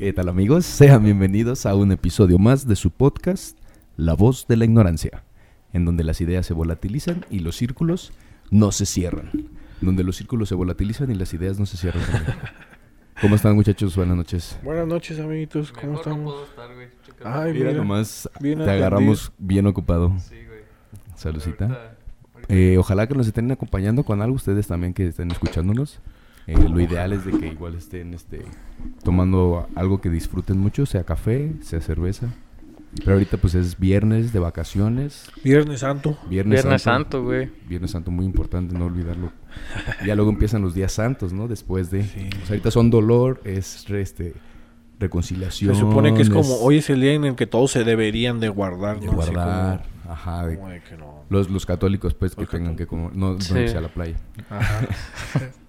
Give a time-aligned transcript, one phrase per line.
[0.00, 0.64] ¿Qué tal amigos?
[0.64, 3.58] Sean bienvenidos a un episodio más de su podcast,
[3.98, 5.24] La voz de la ignorancia,
[5.74, 8.10] en donde las ideas se volatilizan y los círculos
[8.50, 9.30] no se cierran.
[9.82, 12.02] Donde los círculos se volatilizan y las ideas no se cierran.
[12.10, 12.36] también.
[13.20, 13.94] ¿Cómo están muchachos?
[13.94, 14.58] Buenas noches.
[14.62, 15.70] Buenas noches, amiguitos.
[15.70, 16.32] ¿Cómo Mejor no estamos?
[16.32, 16.88] puedo estar, güey.
[17.22, 17.78] Ay, Mira, mira.
[17.82, 18.86] nomás bien te atendido.
[18.86, 20.14] agarramos bien ocupado.
[20.18, 20.60] Sí, güey.
[21.22, 21.96] Ahorita- ahorita-
[22.48, 26.00] Eh, ojalá que nos estén acompañando con algo, ustedes también que estén escuchándonos.
[26.50, 28.40] Eh, lo ideal es de que igual estén este,
[29.04, 32.28] tomando algo que disfruten mucho, sea café, sea cerveza.
[32.98, 35.30] Pero ahorita pues es viernes de vacaciones.
[35.44, 36.18] Viernes Santo.
[36.28, 37.18] Viernes, Viernes Santo.
[37.20, 37.48] Santo, güey.
[37.68, 39.30] Viernes Santo, muy importante, no olvidarlo.
[40.06, 41.46] Ya luego empiezan los días santos, ¿no?
[41.46, 42.02] Después de...
[42.04, 42.28] Sí.
[42.48, 44.34] ahorita son dolor, es este,
[44.98, 45.74] reconciliación.
[45.74, 48.38] Se supone que es como hoy es el día en el que todos se deberían
[48.40, 49.20] de guardar, De ¿no?
[49.20, 51.24] Así guardar, como- ajá, de- como de que no.
[51.28, 53.58] los, los católicos pues que tengan que como, no, no Sí.
[53.58, 54.16] irse a la playa.
[54.48, 54.80] Ajá.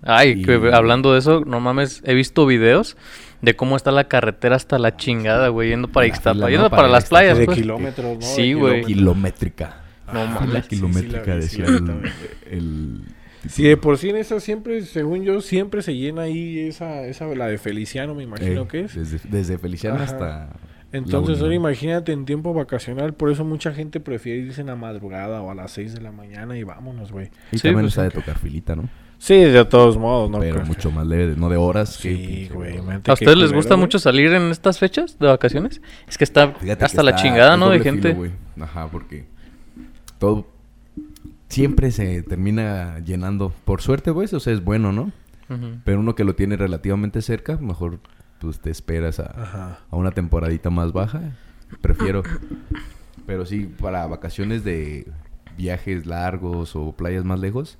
[0.03, 2.97] Ay, que hablando de eso, no mames, he visto videos
[3.41, 6.69] de cómo está la carretera hasta la chingada, güey, yendo para Ixtapa, yendo ¿no?
[6.69, 7.57] para, Para las playas, de pues.
[7.57, 8.21] kilómetros, ¿no?
[8.21, 8.83] Sí, güey.
[8.83, 9.77] Kilométrica.
[10.11, 10.53] No Ajá, mames.
[10.53, 12.11] La sí, sí, kilométrica la vi, sí, decía el,
[12.51, 13.01] el-
[13.49, 17.25] Sí, de por sí en esa siempre, según yo, siempre se llena ahí esa, esa
[17.27, 18.93] la de Feliciano, me imagino eh, que es.
[18.93, 20.03] Desde, desde Feliciano Ajá.
[20.05, 20.49] hasta.
[20.93, 25.41] Entonces, ahora imagínate en tiempo vacacional, por eso mucha gente prefiere irse en la madrugada
[25.41, 27.29] o a las 6 de la mañana y vámonos, güey.
[27.51, 28.89] Y Sí, también pues, está de tocar filita, ¿no?
[29.17, 30.39] Sí, de todos modos, ¿no?
[30.39, 31.97] Pero Creo mucho más leve, de- no de horas.
[31.97, 32.77] que Sí, güey.
[32.79, 32.99] güey.
[33.07, 33.81] ¿A ustedes les gusta güey.
[33.85, 35.79] mucho salir en estas fechas de vacaciones?
[36.07, 37.69] Es que está Fíjate que hasta la está- chingada, ¿no?
[37.69, 38.13] De filo, gente.
[38.13, 38.31] güey.
[38.59, 39.25] Ajá, porque
[40.17, 40.47] todo
[41.49, 43.53] siempre se termina llenando.
[43.65, 45.11] Por suerte, pues, o sea, es bueno, ¿no?
[45.83, 47.99] Pero uno que lo tiene relativamente cerca, mejor
[48.41, 51.21] pues te esperas a, a una temporadita más baja.
[51.81, 52.23] Prefiero.
[53.25, 55.07] Pero sí, para vacaciones de
[55.57, 57.77] viajes largos o playas más lejos,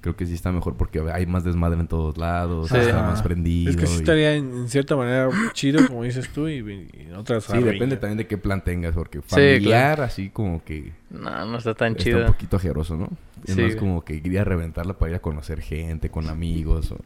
[0.00, 2.76] creo que sí está mejor porque hay más desmadre en todos lados, Sí.
[2.76, 3.70] está más prendido.
[3.70, 7.02] Es que sí y- estaría en, en cierta manera chido, como dices tú, y, y
[7.08, 9.28] en otras Sí, depende también de qué plan tengas, porque claro.
[9.30, 12.18] familiar, así como que No, no está tan está chido.
[12.20, 13.08] un poquito ajeroso, ¿no?
[13.46, 16.92] Es Sí, más como que quería reventarla para ir a conocer gente, con amigos.
[16.92, 16.98] O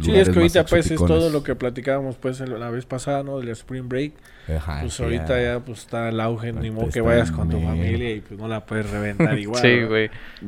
[0.00, 3.38] Sí, es que ahorita pues es todo lo que platicábamos pues la vez pasada, ¿no?
[3.38, 4.12] Del Spring Break.
[4.56, 8.14] Ajá, Pues ahorita ya pues está el auge, ni modo que vayas con tu familia
[8.14, 9.62] y pues no la puedes reventar igual.
[9.62, 10.04] sí, güey.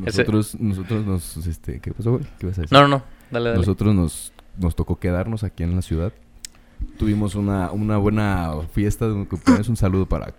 [0.07, 2.25] Ese- Nosotros, nosotros nos, este, ¿qué pasó, güey?
[2.39, 2.77] ¿Qué vas a decir?
[2.77, 3.03] No, no, no.
[3.31, 3.59] Dale, dale.
[3.61, 6.13] Nosotros nos, nos tocó quedarnos aquí en la ciudad.
[6.99, 9.69] Tuvimos una, una buena fiesta de un cumpleaños.
[9.69, 10.35] Un saludo para,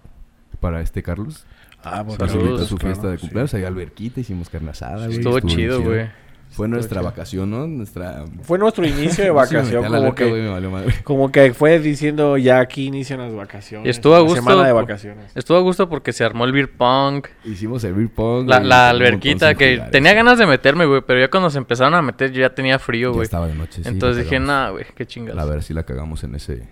[0.59, 1.45] para este Carlos.
[1.83, 3.21] Ah, pues Nos Saludos, su claro, fiesta de sí.
[3.21, 3.53] cumpleaños.
[3.55, 6.09] Ahí alberquita, hicimos carne asada, güey, Estuvo chido, güey.
[6.49, 7.67] Fue nuestra vacación, ¿no?
[7.67, 8.25] Nuestra...
[8.41, 10.95] Fue nuestro inicio de vacación, a como que, güey, me valió madre.
[11.03, 13.85] como que fue diciendo ya aquí inician las vacaciones.
[13.85, 15.31] Y estuvo a gusto Semana de vacaciones.
[15.35, 17.25] Estuvo a gusto porque se armó el beer pong.
[17.45, 18.47] Hicimos el beer pong.
[18.49, 22.01] La, alberquita que jugar, tenía ganas de meterme, güey, pero ya cuando se empezaron a
[22.01, 23.23] meter yo ya tenía frío, güey.
[23.23, 25.49] estaba de noche, sí, Entonces dije, nah, güey, qué A chingados.
[25.49, 26.67] ver si la cagamos en ese...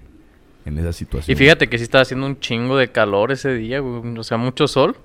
[0.66, 1.38] En esa Y situación.
[1.38, 4.18] fíjate que sí estaba haciendo un chingo de calor ese día, güey.
[4.18, 4.98] O sea, mucho sol.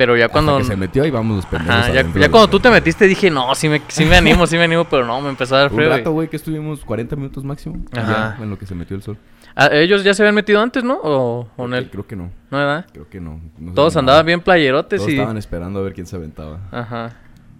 [0.00, 0.56] Pero ya Hasta cuando...
[0.56, 3.54] que se metió y vamos los pendejos Ajá, ya, cuando tú te metiste dije, no,
[3.54, 5.76] sí me, sí me animo, sí me animo, pero no, me empezó a dar Un
[5.76, 5.90] frío.
[5.90, 6.28] rato, güey.
[6.28, 7.84] que estuvimos 40 minutos máximo.
[7.94, 8.36] Ajá.
[8.38, 9.18] Ya, en lo que se metió el sol.
[9.54, 10.94] Ah, ¿Ellos ya se habían metido antes, no?
[11.02, 11.90] ¿O, o Creo en que- él?
[11.90, 12.30] Creo que no.
[12.50, 12.86] ¿No, verdad?
[12.90, 13.42] Creo que no.
[13.74, 14.00] Todos nada.
[14.00, 15.16] andaban bien playerotes Todos y...
[15.16, 16.60] estaban esperando a ver quién se aventaba.
[16.72, 17.10] Ajá.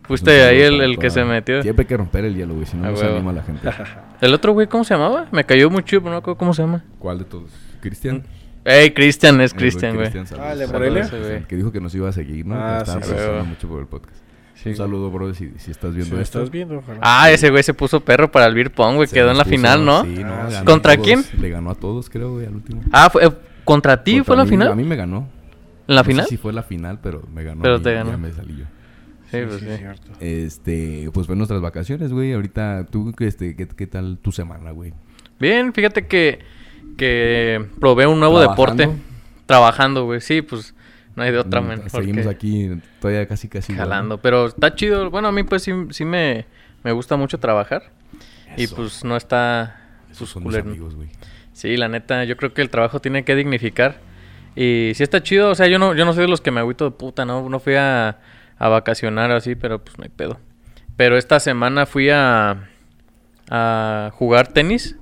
[0.04, 1.60] Fuiste un ahí el, que se metió.
[1.62, 2.64] Siempre hay que romper el hielo, güey.
[2.64, 3.16] Si no, A no se huevo.
[3.18, 3.68] anima la gente.
[4.22, 5.26] ¿El otro güey cómo se llamaba?
[5.30, 6.82] Me cayó muy chido, pero no me acuerdo cómo se llama.
[6.98, 7.50] ¿Cuál de todos?
[7.82, 8.24] ¿Cristian?
[8.65, 10.09] Ey, Cristian, es Cristian, güey.
[10.38, 11.04] Ah, ¿el de Morelia?
[11.04, 11.16] Sí.
[11.48, 12.54] Que dijo que nos iba a seguir, ¿no?
[12.56, 13.43] Ah, que estaba sí, güey.
[13.47, 14.16] mucho por el podcast.
[14.54, 16.38] Sí, Un saludo, bro, si, si estás Si viendo lo esto.
[16.38, 16.99] estás viendo, ojalá.
[17.03, 19.09] Ah, ese güey se puso perro para el beer pong, güey.
[19.09, 20.03] Quedó en la puso- final, ¿no?
[20.04, 21.06] Sí, no, Ah, ¿Contra todos.
[21.06, 21.25] quién?
[21.41, 22.82] Le ganó a todos, creo, güey, al último.
[22.93, 23.31] Ah, fue, eh,
[23.65, 24.69] ¿contra ti Contra fue la mí- final?
[24.72, 25.28] A mí me ganó.
[25.88, 26.26] ¿En la No final?
[26.26, 27.62] si fue la final, pero me ganó.
[27.62, 28.10] Pero te ganó.
[28.10, 28.65] Ya me salí yo.
[29.31, 29.76] Sí, Sí, pues sí, sí.
[29.78, 30.12] cierto.
[30.20, 32.34] Este, pues fue nuestras vacaciones, güey.
[32.34, 34.93] Ahorita, ¿tú este, qué, qué tal tu semana, güey?
[35.38, 36.41] Bien, fíjate que,
[37.00, 38.75] que probé un nuevo ¿Trabajando?
[38.83, 39.03] deporte.
[39.47, 40.21] Trabajando, güey.
[40.21, 40.75] Sí, pues
[41.16, 41.91] no hay de otra, Mm, man.
[41.91, 44.19] Seguimos porque- aquí todavía casi casi Jalando.
[44.19, 45.11] Pero está chido.
[45.11, 46.44] Bueno, a mí pues sí, sí me,
[46.84, 47.84] me gusta mucho trabajar.
[48.56, 49.81] Y pues no está...
[50.11, 50.69] Esos Pues, son mis culero.
[50.70, 51.08] amigos, güey.
[51.52, 53.96] Sí, la neta, yo creo que el trabajo tiene que dignificar.
[54.56, 56.61] Y sí está chido, o sea, yo no, yo no soy de los que me
[56.61, 57.49] agüito de puta, ¿no?
[57.49, 58.19] No fui a,
[58.58, 60.38] a vacacionar así, pero pues no hay pedo.
[60.96, 62.69] Pero esta semana fui a,
[63.49, 64.96] a jugar tenis.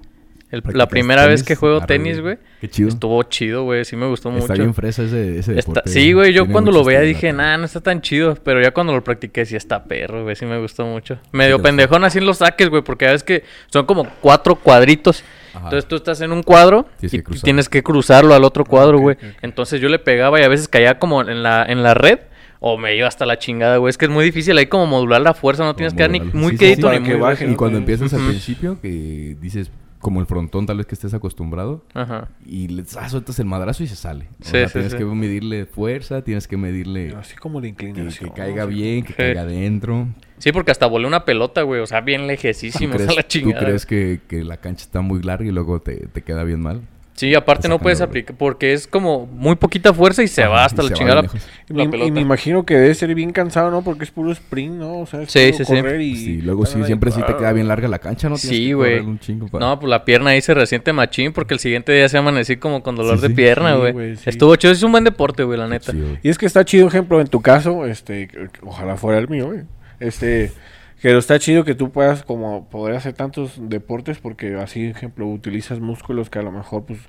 [0.50, 2.38] El- la ¿Practicas primera vez que juego Arre, tenis, güey.
[2.60, 2.88] Qué chido.
[2.88, 4.54] Estuvo chido, güey, sí me gustó Está mucho.
[4.54, 5.90] bien fresa ese, ese Está- deporte.
[5.90, 8.34] sí, güey, yo Tiene cuando lo veía dije, nah, no está tan chido.
[8.42, 11.18] Pero ya cuando lo practiqué, sí está perro, güey, sí me gustó mucho.
[11.32, 15.22] Medio pendejón así en los saques, güey, porque a veces que son como cuatro cuadritos.
[15.54, 15.64] Ajá.
[15.64, 18.96] Entonces tú estás en un cuadro Tienes y que tienes que cruzarlo al otro cuadro,
[18.98, 19.16] ok, güey.
[19.42, 22.20] Entonces yo le pegaba y a veces caía como en la, en la red.
[22.60, 23.88] O me iba hasta la chingada, güey.
[23.90, 25.62] Es que es muy difícil ahí como modular la fuerza.
[25.62, 26.98] No tienes que dar ni muy Sí, sí, quedito sí.
[26.98, 27.52] ni que muy baje, bajito.
[27.52, 31.84] Y cuando empiezas al principio, que dices, como el frontón tal vez que estés acostumbrado.
[31.94, 32.28] Ajá.
[32.46, 34.28] Y le ah, sueltas el madrazo y se sale.
[34.40, 34.98] O Sí, sea, sí, tienes sí.
[34.98, 38.30] que medirle fuerza, tienes que medirle Así como la que, inclinación.
[38.30, 38.68] que caiga ¿no?
[38.70, 39.16] bien, que Sí.
[39.16, 40.08] caiga adentro.
[40.38, 41.80] Sí, porque hasta volé una pelota, güey.
[41.80, 42.94] O sea, bien ¿Tú lejesísimo.
[42.94, 43.64] crees, a la tú chingada.
[43.64, 46.82] crees que, que la cancha está muy larga y luego te, te queda bien mal?
[47.18, 50.50] Sí, aparte Te no puedes aplicar porque es como muy poquita fuerza y se Ajá,
[50.52, 51.22] va hasta y la chingada.
[51.68, 52.12] Y la me, y pelota.
[52.12, 53.82] me imagino que debe ser bien cansado, ¿no?
[53.82, 55.00] Porque es puro sprint, ¿no?
[55.00, 55.80] O sea, es Sí, puro sí, sí.
[55.82, 56.16] correr y...
[56.16, 57.70] Sí, luego sí, siempre sí te queda bien ah.
[57.70, 58.36] larga la cancha, ¿no?
[58.36, 59.02] Tienes Sí, güey.
[59.50, 62.56] para- No, pues la pierna ahí se resiente machín porque el siguiente día se amanecí
[62.56, 63.34] como con dolor Sí, de sí.
[63.34, 64.16] pierna, güey.
[64.24, 65.92] Estuvo chido, es un buen deporte, güey, la neta.
[66.22, 68.28] Y es que está chido, ejemplo, en tu caso, este,
[68.62, 69.60] ojalá fuera el mío, güey.
[70.00, 70.52] Este,
[71.00, 75.80] que está chido que tú puedas como poder hacer tantos deportes porque así, ejemplo, utilizas
[75.80, 77.00] músculos que a lo mejor, pues...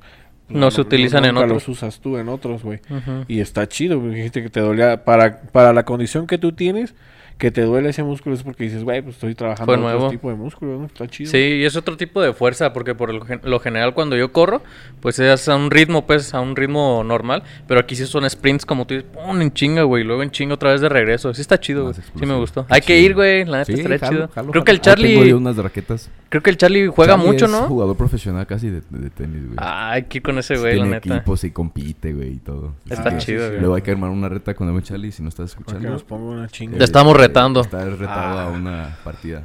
[0.48, 1.52] pues, No se utilizan en otros.
[1.52, 2.80] los usas tú en otros, güey.
[3.28, 6.94] Y está chido, porque dijiste que te dolía, para, para la condición que tú tienes,
[7.40, 10.30] que te duele ese músculo es porque dices, güey, pues estoy trabajando Fue otro tipo
[10.30, 10.86] de músculo, ¿no?
[10.86, 11.32] Está chido.
[11.32, 14.32] Sí, y es otro tipo de fuerza, porque por lo, gen- lo general cuando yo
[14.32, 14.62] corro,
[15.00, 18.66] pues es a un ritmo, pues, a un ritmo normal, pero aquí sí son sprints
[18.66, 21.34] como tú dices, pum, en chinga, güey, y luego en chinga otra vez de regreso.
[21.34, 21.96] Sí está chido, güey.
[21.96, 22.68] Sí me gustó.
[22.68, 24.28] Qué Hay que ir, güey, la neta Sí, estaría jalo, chido.
[24.36, 26.10] jalo, creo que el tengo Charlie, unas raquetas.
[26.28, 27.62] creo que el Charlie juega Charlie mucho, es ¿no?
[27.68, 29.56] jugador profesional casi de, de tenis, güey.
[29.58, 31.16] Ah, hay que ir con ese güey, la neta.
[31.16, 32.74] equipos y compite, güey, y todo.
[32.90, 33.60] Está Ah, chido, güey.
[33.62, 35.90] Luego hay que armar una reta con el Charlie si no estás escuchando.
[35.90, 36.78] nos ponga una chinga.
[36.78, 37.62] Ya estamos retando.
[37.62, 38.44] Está retado Ah.
[38.46, 39.44] a una partida.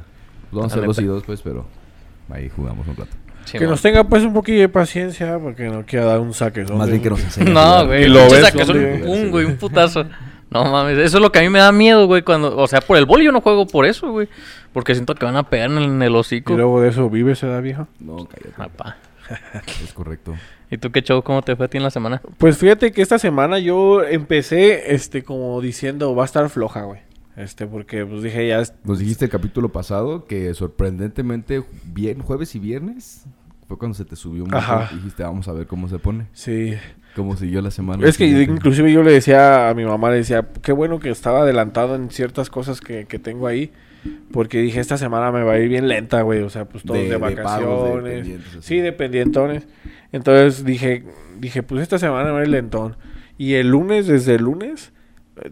[0.51, 1.65] Vamos a hacer dos y dos, pues, pero
[2.29, 3.11] ahí jugamos un rato.
[3.45, 3.71] Sí, que man.
[3.71, 6.63] nos tenga pues un poquillo de paciencia porque no quiera dar un saque.
[6.65, 7.51] Más bien que nos enseñe.
[7.51, 8.07] No, güey.
[8.07, 8.63] Lo ves saque
[9.05, 10.05] un, güey, un putazo.
[10.49, 12.79] No mames, eso es lo que a mí me da miedo, güey, cuando, o sea,
[12.79, 14.29] por el boli yo no juego por eso, güey,
[14.71, 16.53] porque siento que van a pegar en el, en el hocico.
[16.53, 17.87] Y luego de eso vive esa edad vieja.
[17.99, 18.51] No, cállate.
[18.55, 18.97] Papá.
[19.83, 20.33] Es correcto.
[20.71, 21.21] ¿Y tú qué show?
[21.23, 22.21] ¿Cómo te fue a ti en la semana?
[22.37, 27.01] Pues fíjate que esta semana yo empecé, este, como diciendo, va a estar floja, güey.
[27.37, 32.59] Este, porque pues dije ya, Nos dijiste el capítulo pasado que sorprendentemente bien, jueves y
[32.59, 33.25] viernes
[33.67, 34.89] fue cuando se te subió un Ajá.
[34.91, 36.27] y dijiste vamos a ver cómo se pone.
[36.33, 36.73] sí.
[37.15, 38.05] Cómo siguió la semana.
[38.05, 41.43] Es que inclusive yo le decía a mi mamá, le decía, qué bueno que estaba
[41.43, 43.71] adelantado en ciertas cosas que, que tengo ahí.
[44.33, 46.41] Porque dije, esta semana me va a ir bien lenta, güey.
[46.41, 48.27] O sea, pues todos De- de, de de vacaciones.
[48.49, 48.57] así.
[48.59, 49.65] sí, de pendientones.
[50.11, 51.05] Entonces dije,
[51.39, 52.97] dije, pues esta semana me va a ir lentón.
[53.37, 54.91] Y el lunes, desde el lunes,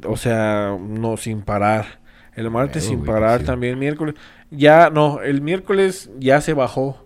[0.07, 2.01] o sea, no, sin parar.
[2.35, 3.77] El martes sin parar también.
[3.77, 4.15] Miércoles.
[4.49, 7.05] Ya, no, el miércoles ya se bajó.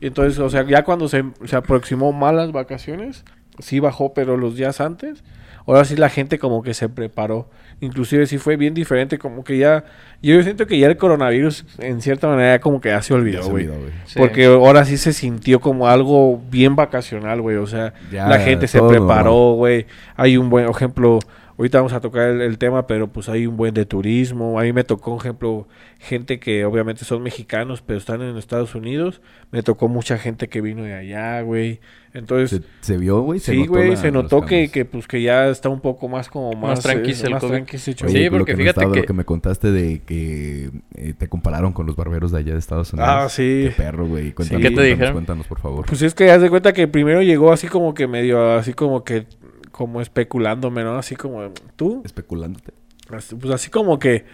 [0.00, 3.24] Y entonces, o sea, ya cuando se, se aproximó más las vacaciones,
[3.58, 5.22] sí bajó, pero los días antes,
[5.66, 7.48] ahora sí la gente como que se preparó.
[7.80, 9.84] Inclusive sí fue bien diferente, como que ya,
[10.22, 13.68] yo siento que ya el coronavirus en cierta manera como que ya se olvidó, güey.
[14.06, 14.18] Sí.
[14.18, 17.56] Porque ahora sí se sintió como algo bien vacacional, güey.
[17.56, 19.86] O sea, Ya, la gente se preparó, güey.
[20.16, 21.18] Hay un buen ejemplo.
[21.56, 24.58] Ahorita vamos a tocar el, el tema, pero pues hay un buen de turismo.
[24.58, 25.68] A mí me tocó, un ejemplo,
[26.00, 29.20] gente que obviamente son mexicanos, pero están en Estados Unidos.
[29.52, 31.80] Me tocó mucha gente que vino de allá, güey.
[32.12, 33.40] Entonces, Se, se vio, güey.
[33.40, 36.70] sí, güey, se notó que, que, pues que ya está un poco más como más...
[36.76, 37.50] Más tranquis eh, el más show.
[37.76, 41.72] Sí, Oye, porque fíjate estaba- que- Lo que me contaste de que eh, te compararon
[41.72, 43.10] con los barberos de allá de Estados Unidos.
[43.12, 43.64] Ah, sí.
[43.66, 44.30] Qué perro, güey.
[44.32, 45.12] Cuéntanos, ¿Qué te cuéntanos, dijeron?
[45.14, 45.86] Cuéntanos, por favor.
[45.86, 49.02] Pues es que haz de cuenta que primero llegó así como que medio, así como
[49.02, 49.26] que,
[49.76, 50.96] como especulándome, ¿no?
[50.96, 52.00] Así como, ¿tú?
[52.04, 52.72] Especulándote.
[53.10, 54.24] Así- Pues así como que...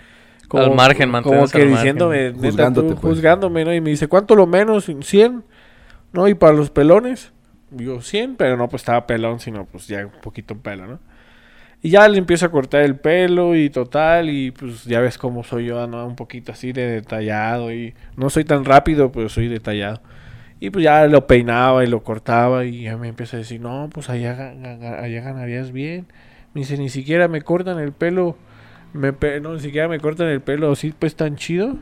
[0.52, 1.70] Al margen, Como que al margen.
[1.70, 3.00] diciéndome, tú, Juzgándote, pues.
[3.00, 3.72] juzgándome, ¿no?
[3.72, 4.86] Y me dice, ¿cuánto lo menos?
[4.90, 5.44] ¿100?
[6.12, 6.28] ¿No?
[6.28, 7.32] Y para los pelones,
[7.70, 10.98] yo 100, pero no, pues estaba pelón, sino pues ya un poquito pelo, ¿no?
[11.82, 15.42] Y ya le empiezo a cortar el pelo y total, y pues ya ves cómo
[15.42, 16.04] soy yo, ¿no?
[16.06, 20.02] Un poquito así de detallado y no soy tan rápido, pero soy detallado.
[20.60, 23.88] Y pues ya lo peinaba y lo cortaba y ya me empieza a decir, no,
[23.92, 24.50] pues allá,
[25.02, 26.06] allá ganarías bien.
[26.54, 28.36] Me dice, ni siquiera me cortan el pelo,
[28.92, 31.76] me pe- no, ni siquiera me cortan el pelo así pues tan chido.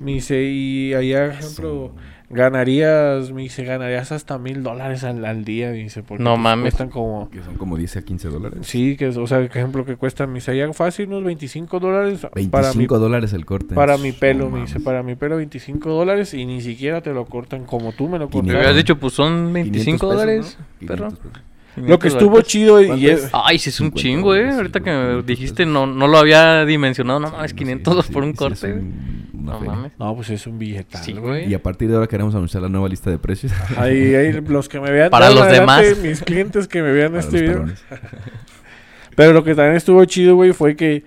[0.00, 1.92] Me dice, y allá, por ejemplo,
[2.30, 6.40] ganarías, me dice, ganarías hasta mil dólares al, al día, me dice, porque No pues,
[6.42, 6.62] mames.
[6.62, 7.30] cuestan como...
[7.30, 8.58] Que son como 10 a 15 dólares.
[8.62, 11.80] Sí, que es- o sea, por ejemplo, que cuestan, me dice, allá fácil unos 25
[11.80, 13.74] dólares 25 para mi, dólares el corte.
[13.74, 14.84] para mi pelo, No me dice, mames.
[14.84, 18.26] para mi pelo 25 dólares y ni siquiera te lo cortan como tú me lo
[18.26, 18.56] Me 500.
[18.56, 20.86] habías dicho, pues son 500 25 pesos, dólares, ¿no?
[20.86, 21.08] perro.
[21.08, 21.42] 500 pesos.
[21.86, 23.30] Lo que 500 estuvo chido y ¿Cuánto es...
[23.32, 24.50] Ay, sí es un 50 chingo, eh.
[24.50, 27.20] Ahorita que güey, me 500 dijiste, no, no lo había dimensionado.
[27.20, 28.72] No mames, Sí, 500 sí, sí, por un sí, corte.
[28.72, 29.74] un- No feria.
[29.74, 29.92] mames.
[29.98, 31.48] No, pues es un billetal, Sí, güey.
[31.50, 33.52] Y a partir de ahora queremos anunciar la nueva lista de precios.
[33.76, 35.10] Ahí, ahí, los que me vean...
[35.10, 35.98] Para los adelante, demás.
[36.02, 37.66] Mis clientes que me vean para este video.
[39.16, 41.04] Pero lo que también estuvo chido, güey, fue que,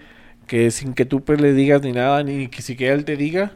[0.48, 3.54] que sin que tú pues le digas ni nada, ni que siquiera él te diga,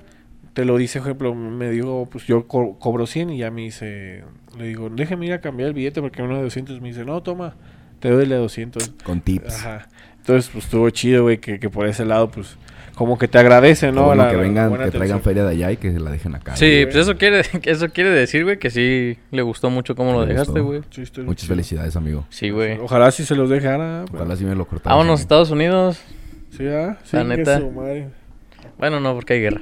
[0.56, 3.62] te lo dice, por ejemplo, me dijo, pues yo co- cobro 100 y ya me
[3.62, 4.24] dice,
[4.58, 7.22] le digo, déjeme ir a cambiar el billete porque uno de 200 me dice, no,
[7.22, 7.56] toma,
[8.00, 8.94] te doy el de 200.
[9.04, 9.54] Con tips.
[9.60, 9.88] Ajá.
[10.18, 12.58] Entonces, pues estuvo chido, güey, que, que por ese lado, pues,
[12.96, 14.02] como que te agradece, ¿no?
[14.02, 14.06] ¿no?
[14.08, 16.56] Bueno, La- que vengan, que traigan feria de allá y que se la dejen acá.
[16.56, 16.84] Sí, güey.
[16.86, 20.52] pues eso quiere, eso quiere decir, güey, que sí le gustó mucho cómo lo dejaste,
[20.62, 20.66] gustó.
[20.66, 20.82] güey.
[20.90, 21.56] Sí, estoy bien Muchas chido.
[21.56, 22.26] felicidades, amigo.
[22.30, 22.78] Sí, güey.
[22.80, 24.06] Ojalá sí se los dejara.
[24.10, 24.98] pero- Ojalá sí me lo cortaran.
[24.98, 26.02] Vámonos a Estados Unidos.
[26.52, 26.98] Sí, ¿ah?
[27.04, 27.60] Sí, La que neta.
[27.60, 28.08] su madre.
[28.80, 29.62] Bueno, no, porque hay guerra.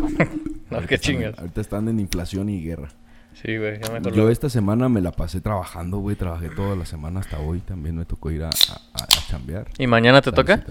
[0.70, 1.38] no, qué chingas.
[1.38, 2.88] Ahorita están en inflación y guerra.
[3.32, 6.16] Sí, güey, ya me Yo esta semana me la pasé trabajando, güey.
[6.16, 7.60] Trabajé toda la semana hasta hoy.
[7.60, 9.66] También me tocó ir a, a, a chambear.
[9.78, 10.64] ¿Y mañana te toca?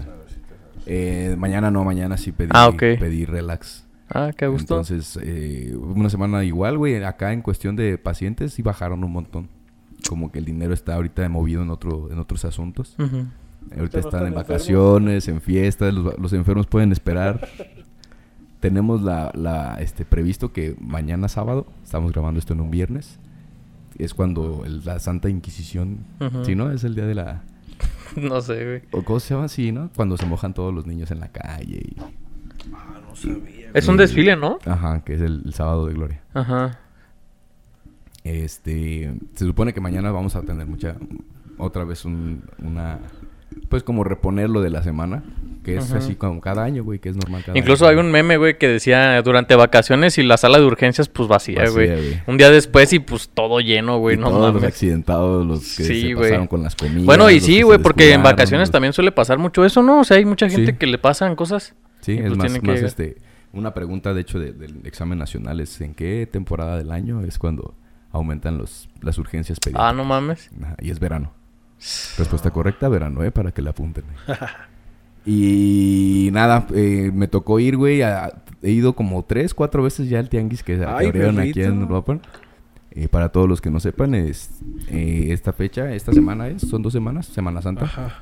[0.86, 2.78] Eh, mañana no, mañana sí pedí, Ah, ok.
[2.98, 3.86] pedí relax.
[4.12, 4.74] Ah, qué gusto.
[4.74, 7.02] Entonces, eh, una semana igual, güey.
[7.02, 9.48] Acá en cuestión de pacientes sí bajaron un montón.
[10.08, 12.96] Como que el dinero está ahorita movido en otro en otros asuntos.
[12.98, 14.34] Ahorita están están en enfermos.
[14.48, 17.46] vacaciones, en fiestas, los, los enfermos pueden esperar.
[18.60, 23.18] Tenemos la, la, este, previsto que mañana sábado, estamos grabando esto en un viernes,
[23.98, 26.44] es cuando el- la Santa Inquisición, Ujú.
[26.44, 26.70] ¿sí, no?
[26.70, 27.42] Es el día de la...
[28.16, 28.82] No sé, güey.
[28.92, 29.90] ¿O cómo se llama así, no?
[29.96, 31.96] Cuando se mojan todos los niños en la calle y...
[32.74, 33.70] Ah, no sabía.
[33.72, 34.58] Es un desfile, ¿no?
[34.66, 36.20] Ajá, que es el, el sábado de gloria.
[36.34, 36.78] Ajá.
[38.24, 40.96] Este, se supone que mañana vamos a tener mucha,
[41.56, 42.98] otra vez un, una,
[43.68, 45.22] pues como reponer lo de la semana,
[45.64, 45.98] que es Ajá.
[45.98, 47.98] así como cada año, güey, que es normal cada Incluso año.
[48.00, 51.60] hay un meme, güey, que decía durante vacaciones y la sala de urgencias, pues vacía,
[51.60, 51.88] Vacía, güey.
[51.88, 52.20] güey.
[52.26, 54.16] Un día después y pues todo lleno, güey.
[54.16, 56.28] Y No todos los accidentados, los que Sí, se güey.
[56.30, 57.04] pasaron con las comidas.
[57.04, 60.00] Bueno, y sí, güey, porque en vacaciones los- también suele pasar mucho eso, ¿no?
[60.00, 60.78] O sea, hay mucha gente Sí.
[60.78, 61.74] que le pasan cosas.
[62.00, 63.16] Sí, y es pues más, más este,
[63.52, 67.38] una pregunta de hecho de- del examen nacional es ¿en qué temporada del año es
[67.38, 67.74] cuando
[68.12, 69.90] aumentan los, las urgencias pediátricas?
[69.90, 70.50] Ah, no mames.
[70.62, 71.32] Ajá, y es verano.
[72.18, 73.30] Respuesta correcta, verano, ¿eh?
[73.30, 74.04] Para que la apunten.
[75.26, 78.02] y nada, eh, me tocó ir, güey.
[78.02, 78.32] a-
[78.62, 82.20] He ido como tres, cuatro veces ya al tianguis que, abrieron aquí en Uruapan.
[82.90, 84.50] Eh, para todos los que no sepan, es
[84.88, 87.84] eh, esta fecha, esta semana es, son dos semanas, Semana Santa.
[87.86, 88.18] Ajá.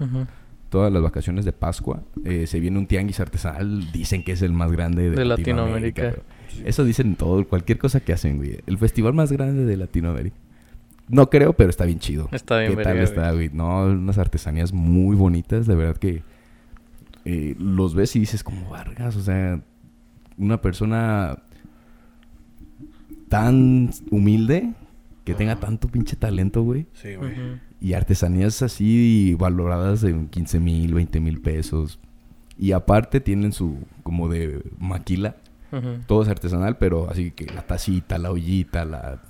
[0.68, 2.02] Todas las vacaciones de Pascua.
[2.24, 6.02] eh, se viene un tianguis artesanal, dicen que es el más grande de, De Latinoamérica.
[6.04, 6.68] Latinoamérica.
[6.68, 8.60] Eso dicen todo, cualquier cosa que hacen, güey.
[8.66, 10.36] El festival más grande de Latinoamérica.
[11.08, 12.28] No creo, pero está bien chido.
[12.32, 13.50] Está bien ¿Qué tal está, güey?
[13.52, 16.22] No, unas artesanías muy bonitas, de verdad que
[17.24, 19.60] eh, los ves y dices como Vargas, o sea,
[20.36, 21.38] una persona
[23.28, 24.72] tan humilde
[25.24, 26.86] que tenga tanto pinche talento, güey.
[26.94, 27.34] Sí, güey.
[27.80, 31.98] Y artesanías así valoradas en 15 mil, 20 mil pesos.
[32.58, 35.36] Y aparte tienen su como de maquila.
[36.06, 39.20] Todo es artesanal, pero así que la tacita, la ollita, la...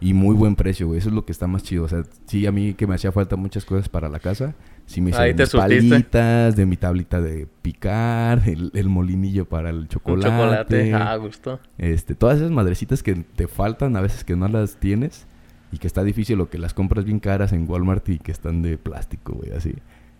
[0.00, 0.98] Y muy buen precio, güey.
[0.98, 1.84] Eso es lo que está más chido.
[1.84, 4.54] O sea, sí, a mí que me hacía falta muchas cosas para la casa.
[4.84, 5.88] Sí me mis surtiste.
[5.88, 10.28] palitas, de mi tablita de picar, el, el molinillo para el Un chocolate.
[10.30, 10.94] chocolate.
[10.94, 11.60] Ah, gusto.
[11.78, 15.26] Este, todas esas madrecitas que te faltan, a veces que no las tienes.
[15.72, 18.62] Y que está difícil o que las compras bien caras en Walmart y que están
[18.62, 19.74] de plástico, güey, así.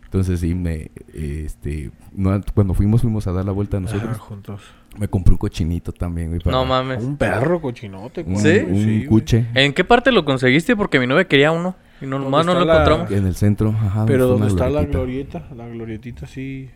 [0.06, 4.10] Entonces sí, me, este, no, cuando fuimos, fuimos a dar la vuelta a nosotros.
[4.10, 4.62] Ajá, juntos.
[4.98, 6.40] Me compré un cochinito también, güey.
[6.40, 7.02] para- No mames.
[7.04, 8.22] Un perro cochinote.
[8.22, 8.38] Güey.
[8.38, 8.64] ¿Sí?
[8.66, 9.46] un cuche.
[9.54, 10.74] ¿En qué parte lo conseguiste?
[10.76, 11.76] Porque mi novia quería uno.
[12.00, 13.10] Y no, ¿Dónde nomás no lo la- encontramos.
[13.10, 14.06] En el centro, ajá.
[14.06, 15.38] Pero donde está la glorietita.
[15.40, 16.70] glorieta, la glorietita sí.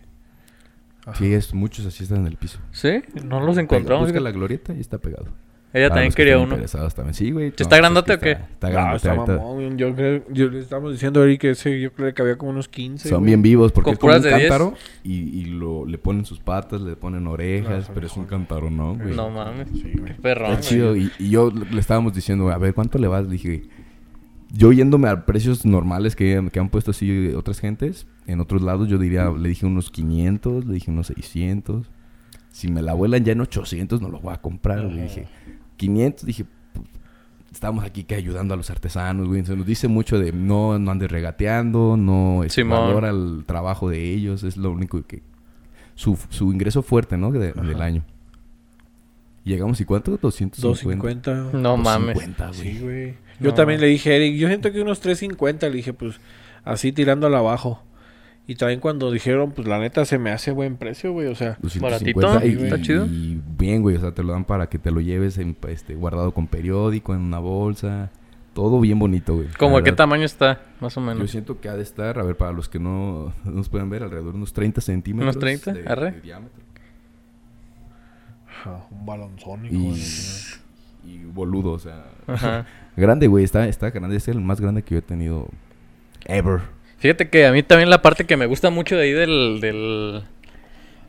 [1.06, 1.14] Ajá.
[1.16, 2.58] Sí, es, muchos así están en el piso.
[2.72, 3.02] ¿Sí?
[3.24, 4.06] No los encontramos.
[4.06, 5.28] Busca la glorieta y está pegado.
[5.72, 6.54] Ella Para también quería uno.
[6.54, 7.14] interesados también.
[7.14, 7.46] Sí, güey.
[7.48, 8.30] ¿Está pues, es grandote que o qué?
[8.32, 9.78] Está, está No, grandote está mamón.
[9.78, 12.50] Yo creo, yo le estamos diciendo a Eric que ese, yo creo que había como
[12.50, 13.08] unos 15.
[13.08, 13.26] Son güey.
[13.28, 14.50] bien vivos porque es como un puras de 10.
[14.50, 14.74] cántaro
[15.04, 18.68] y, y lo, le ponen sus patas, le ponen orejas, No, pero es un cántaro,
[18.68, 18.96] ¿no?
[18.96, 19.14] güey?
[19.14, 19.68] No mames.
[19.72, 20.12] Sí, güey.
[20.16, 20.50] Qué perrón.
[20.54, 20.96] Está chido.
[20.96, 23.24] Y, y yo le estábamos diciendo, a ver, ¿cuánto le vas?
[23.26, 23.62] Le dije,
[24.52, 28.88] yo yéndome a precios normales que, que han puesto así otras gentes, en otros lados
[28.88, 31.88] yo diría, le dije unos 500, le dije unos 600.
[32.52, 34.80] Si me la vuelan ya en 800 no lo voy a comprar.
[34.80, 35.28] Le dije,
[35.80, 36.44] 500, dije,
[37.52, 39.44] estamos aquí que ayudando a los artesanos, güey.
[39.44, 42.80] Se nos dice mucho de no, no andes regateando, no Simón.
[42.80, 45.22] valora el trabajo de ellos, es lo único que...
[45.94, 47.30] Su, su ingreso fuerte, ¿no?
[47.32, 48.02] De- del año.
[49.44, 50.16] Llegamos, ¿y cuánto?
[50.16, 51.30] 250.
[51.32, 51.58] 250.
[51.58, 52.14] No mames.
[52.14, 52.58] 250, güey.
[52.60, 53.14] Sí, güey.
[53.40, 53.54] Yo No.
[53.54, 55.68] también le dije a Eric, yo siento que unos 350.
[55.68, 56.20] Le dije, pues,
[56.64, 57.82] así tirándola abajo.
[58.50, 61.28] Y también cuando dijeron, pues, la neta se me hace buen precio, güey.
[61.28, 63.06] O sea, 250 Baratito, y, está y- chido.
[63.06, 63.94] y bien, güey.
[63.94, 67.14] O sea, te lo dan para que te lo lleves en, este, guardado con periódico,
[67.14, 68.10] en una bolsa.
[68.52, 69.46] Todo bien bonito, güey.
[69.56, 70.62] ¿Cómo La qué verdad, tamaño está?
[70.80, 71.30] Más o Yo menos.
[71.30, 74.02] siento que ha de estar, a ver, para los que no no nos pueden ver,
[74.02, 75.36] alrededor de unos 30 centímetros.
[75.36, 75.72] ¿Unos 30?
[75.72, 76.10] De, Arre.
[76.10, 76.60] de diámetro.
[78.48, 79.74] ajá, un balonzónico.
[79.76, 80.02] Y,
[81.04, 82.04] y boludo, o sea.
[82.26, 82.66] Ajá.
[82.96, 83.44] grande, güey.
[83.44, 84.16] Está, está grande.
[84.16, 85.46] Es el más grande que yo he tenido
[86.24, 86.62] ever.
[87.00, 90.22] Fíjate que a mí también la parte que me gusta mucho de ahí del, del,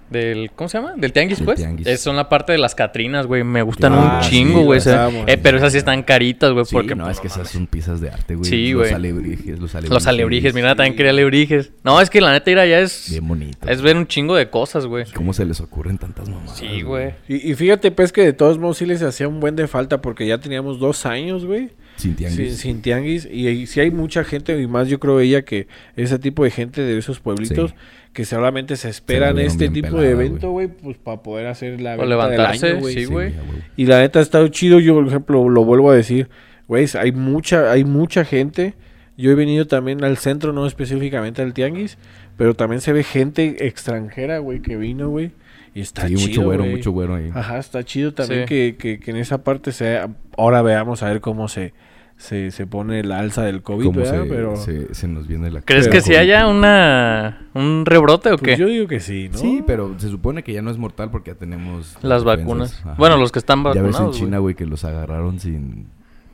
[0.09, 0.93] Del, ¿Cómo se llama?
[0.97, 1.57] Del tianguis, Del pues.
[1.59, 1.87] tianguis.
[1.87, 3.45] Es, son la parte de las catrinas, güey.
[3.45, 4.79] Me gustan Ah, un sí, chingo, güey.
[4.79, 6.65] o sea, eh, pero esas sí están caritas, güey.
[6.65, 8.49] Sí, porque no, pues, es que esas son piezas de arte, güey.
[8.49, 8.93] Sí, los güey.
[8.93, 9.89] alebrijes, los alebrijes.
[9.89, 11.71] Los alebrijes, mira, también quería alebrijes.
[11.85, 13.07] No, es que la neta, ir allá es...
[13.09, 13.69] Bien bonito.
[13.69, 15.05] Es ver un chingo de cosas, güey.
[15.13, 16.57] ¿Cómo se les ocurren tantas mamadas?
[16.57, 17.13] Sí, güey.
[17.29, 20.01] Y, y fíjate, pues, que de todos modos sí les hacía un buen de falta
[20.01, 21.69] porque ya teníamos dos años, güey.
[22.01, 22.49] Sin tianguis.
[22.49, 23.27] Sin, sin tianguis.
[23.31, 26.51] Y, y sí hay mucha gente, y más yo creo ella, que ese tipo de
[26.51, 27.75] gente de esos pueblitos Sí.
[28.13, 31.79] que solamente se esperan vieron este tipo pelada, de evento, güey, pues para poder hacer
[31.79, 32.93] la O venta levantarse, del año, güey.
[32.95, 33.33] sí, güey.
[33.77, 34.79] Y la neta ha estado chido.
[34.79, 36.29] Yo, por ejemplo, lo vuelvo a decir.
[36.67, 38.73] Güey, hay mucha, hay mucha gente.
[39.17, 41.97] Yo he venido también al centro, no específicamente al tianguis.
[42.37, 45.31] Pero también se ve gente extranjera, güey, que vino, güey.
[45.75, 47.29] Y está Sí, chido, mucho güero, mucho güero ahí.
[47.33, 48.47] Ajá, está chido también Sí.
[48.47, 50.09] que, que, que en esa parte sea...
[50.37, 51.73] Ahora veamos a ver cómo se,
[52.21, 54.23] se, se pone el alza del COVID, Cómo ¿verdad?
[54.23, 55.61] se, pero se, se nos viene la...
[55.61, 57.47] ¿Crees que si haya una...
[57.53, 58.61] un rebrote o pues qué?
[58.61, 59.37] yo digo que sí, ¿no?
[59.39, 61.97] Sí, pero se supone que ya no es mortal porque ya tenemos...
[62.03, 62.79] Las vacunas.
[62.81, 62.95] Ajá.
[62.97, 64.55] Bueno, los que están Ya ves en vacunados, China, güey.
[64.55, 65.87] que los agarraron sin...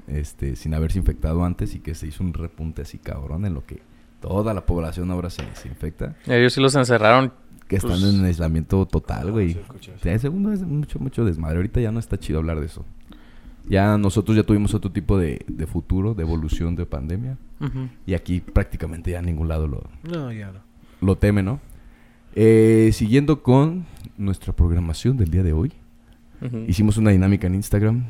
[0.08, 3.66] Este, sin haberse infectado antes y que se hizo un repunte así cabrón en lo
[3.66, 3.82] que
[4.22, 6.16] toda la población ahora se, se infecta.
[6.26, 7.34] Ellos sí los encerraron.
[7.68, 9.52] Que están Pues- en aislamiento total, güey.
[9.52, 9.60] eso.
[9.70, 11.58] O sea, de segundo es mucho, mucho desmadre.
[11.58, 12.86] Ahorita ya no está chido hablar de eso.
[13.70, 17.38] Ya nosotros ya tuvimos otro tipo de, de futuro, de evolución de pandemia.
[17.60, 17.90] Ujú.
[18.06, 20.60] Y aquí prácticamente ya en ningún lado lo, No, ya no.
[21.02, 21.60] lo teme, ¿no?
[22.36, 23.86] Eh, siguiendo con
[24.18, 25.74] nuestra programación del día de hoy.
[26.68, 28.06] Hicimos una dinámica en Instagram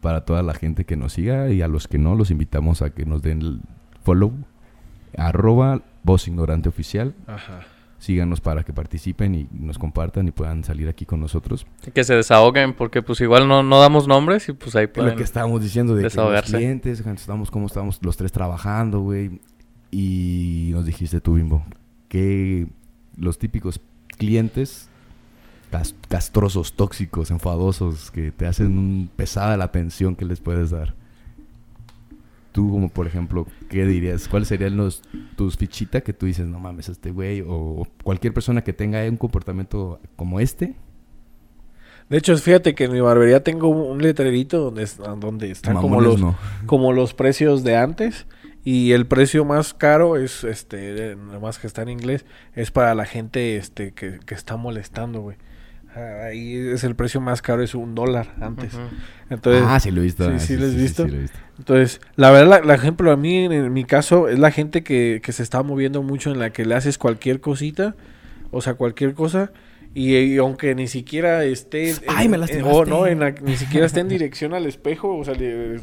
[0.00, 2.90] para toda la gente que nos siga y a los que no los invitamos a
[2.90, 3.60] que nos den el
[4.04, 4.32] follow.
[5.16, 7.14] Arroba voz ignorante oficial.
[7.26, 7.62] Ajá.
[8.04, 11.66] Síganos para que participen y nos compartan y puedan salir aquí con nosotros.
[11.94, 15.12] Que se desahoguen porque pues igual no, no damos nombres y pues ahí pueden...
[15.12, 16.54] lo que estábamos diciendo de que los desahogarse.
[16.58, 19.40] clientes, estamos como estábamos los tres trabajando, güey.
[19.90, 21.64] Y nos dijiste tú, Bimbo,
[22.08, 22.66] que
[23.16, 23.80] los típicos
[24.18, 24.90] clientes
[25.70, 30.92] cas- castrosos, tóxicos, enfadosos, que te hacen un- pesada la atención que les puedes dar.
[32.54, 34.28] Tú, como por ejemplo, ¿qué dirías?
[34.28, 35.02] ¿Cuáles serían los,
[35.34, 37.42] tus fichitas que tú dices, no mames, este güey?
[37.44, 40.76] O cualquier persona que tenga un comportamiento como este.
[42.08, 46.20] De hecho, fíjate que en mi barbería tengo un letrerito donde, donde están como los,
[46.20, 46.36] no.
[46.66, 48.28] como los precios de antes.
[48.62, 52.24] Y el precio más caro es, este, nomás que está en inglés,
[52.54, 55.38] es para la gente este, que, que está molestando, güey.
[55.96, 58.72] Ah, Ahí es el precio más caro, es un dólar antes.
[59.30, 60.24] Entonces, ah, sí lo he visto.
[60.24, 61.04] sí, ah, sí lo has visto.
[61.04, 61.38] sí lo he visto.
[61.58, 64.82] Entonces, la verdad, la, la ejemplo a mí, en, en mi caso, es la gente
[64.82, 67.94] que, que se está moviendo mucho en la que le haces cualquier cosita,
[68.50, 69.52] o sea, cualquier cosa,
[69.94, 71.90] y, y aunque ni siquiera esté...
[71.90, 75.16] en- ¡Ay, me en- o no, en la- ni siquiera esté en dirección al espejo,
[75.16, 75.78] o sea, le-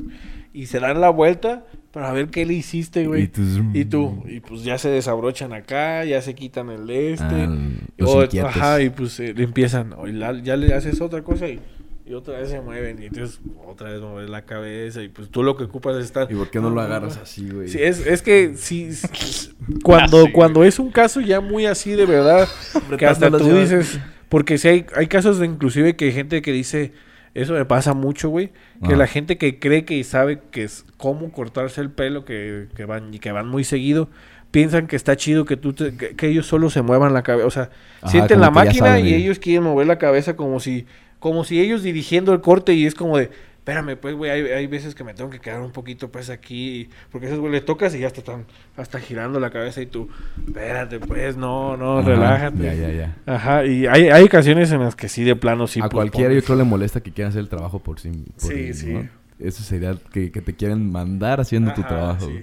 [0.53, 3.23] y se dan la vuelta para ver qué le hiciste, güey.
[3.23, 3.41] Y tú-
[3.73, 7.23] Y tú, y pues ya se desabrochan acá, ya se quitan el este.
[7.25, 7.57] Ah,
[8.01, 11.59] o- ajá, y pues eh, le empiezan, o la- ya le haces otra cosa y,
[12.05, 15.43] y otra vez se mueven, y entonces otra vez mover la cabeza, y pues tú
[15.43, 16.29] lo que ocupas es estar...
[16.31, 17.67] ¿Y por qué no lo agarras así, güey?
[17.69, 18.89] Sí, es, es que sí,
[19.83, 22.47] cuando, Así, cuando es un caso ya muy así de verdad,
[22.97, 26.51] que hasta tú dices, porque si hay, hay casos de inclusive que hay gente que
[26.51, 26.91] dice,
[27.33, 28.49] eso me pasa mucho, güey,
[28.81, 28.95] que Ajá.
[28.97, 33.13] la gente que cree que sabe que es cómo cortarse el pelo, que, que van
[33.13, 34.09] y que van muy seguido,
[34.51, 37.47] piensan que está chido que tú te- que, que ellos solo se muevan la cabeza,
[37.47, 37.69] o sea,
[38.01, 40.85] Ajá, sienten la máquina saben, y ellos quieren mover la cabeza como si
[41.19, 43.29] como si ellos dirigiendo el corte y es como de
[43.61, 46.89] Espérame, pues, güey, hay, hay veces que me tengo que quedar un poquito, pues, aquí.
[47.11, 50.09] Porque esos, güey, le tocas y ya te están hasta girando la cabeza y tú,
[50.47, 52.63] espérate, pues, no, no, Ajá, relájate.
[52.63, 53.17] Ya, ya, ya.
[53.27, 55.79] Ajá, y hay, hay ocasiones en las que sí, de plano, sí.
[55.79, 58.09] a pues, cualquiera yo creo le molesta que quieran hacer el trabajo por sí.
[58.09, 58.93] por Sí, sí.
[58.93, 59.07] ¿no?
[59.37, 62.25] Eso sería que, que te quieren mandar haciendo tu trabajo.
[62.25, 62.41] sí.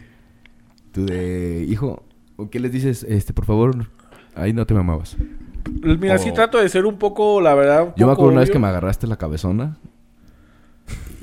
[0.93, 2.05] Tú de, hijo,
[2.37, 3.05] ¿o ¿qué les dices?
[3.09, 3.75] Este, por favor,
[4.37, 5.17] ahí no te me muevas.
[5.83, 7.89] Mira, sí trato de ser un poco, la verdad.
[7.89, 9.79] un Yo me acuerdo una vez que me agarraste la cabezona.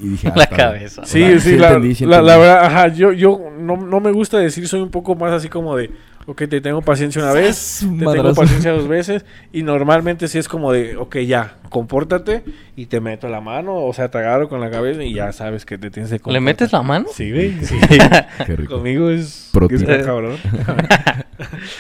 [0.02, 1.02] Y dije, ah, La cabeza.
[1.02, 4.00] O Sí, sea, sí, la, entendí, sí la- la verdad, ajá, yo, yo no, no
[4.00, 5.90] me gusta decir, soy un poco más así como de,
[6.28, 8.42] ok, te tengo paciencia una vez, te Un tengo madrazo.
[8.42, 9.24] paciencia dos veces,
[9.54, 12.44] y normalmente sí es como de, ok, ya, compórtate,
[12.76, 15.66] y te meto la mano, o sea, te agarro con la cabeza y ya sabes
[15.66, 16.42] que te tienes que ¿Le comportar.
[16.42, 17.06] metes la mano?
[17.14, 17.78] Sí, güey, sí.
[18.46, 18.76] Qué rico.
[18.76, 20.36] Conmigo es, es muy cabrón.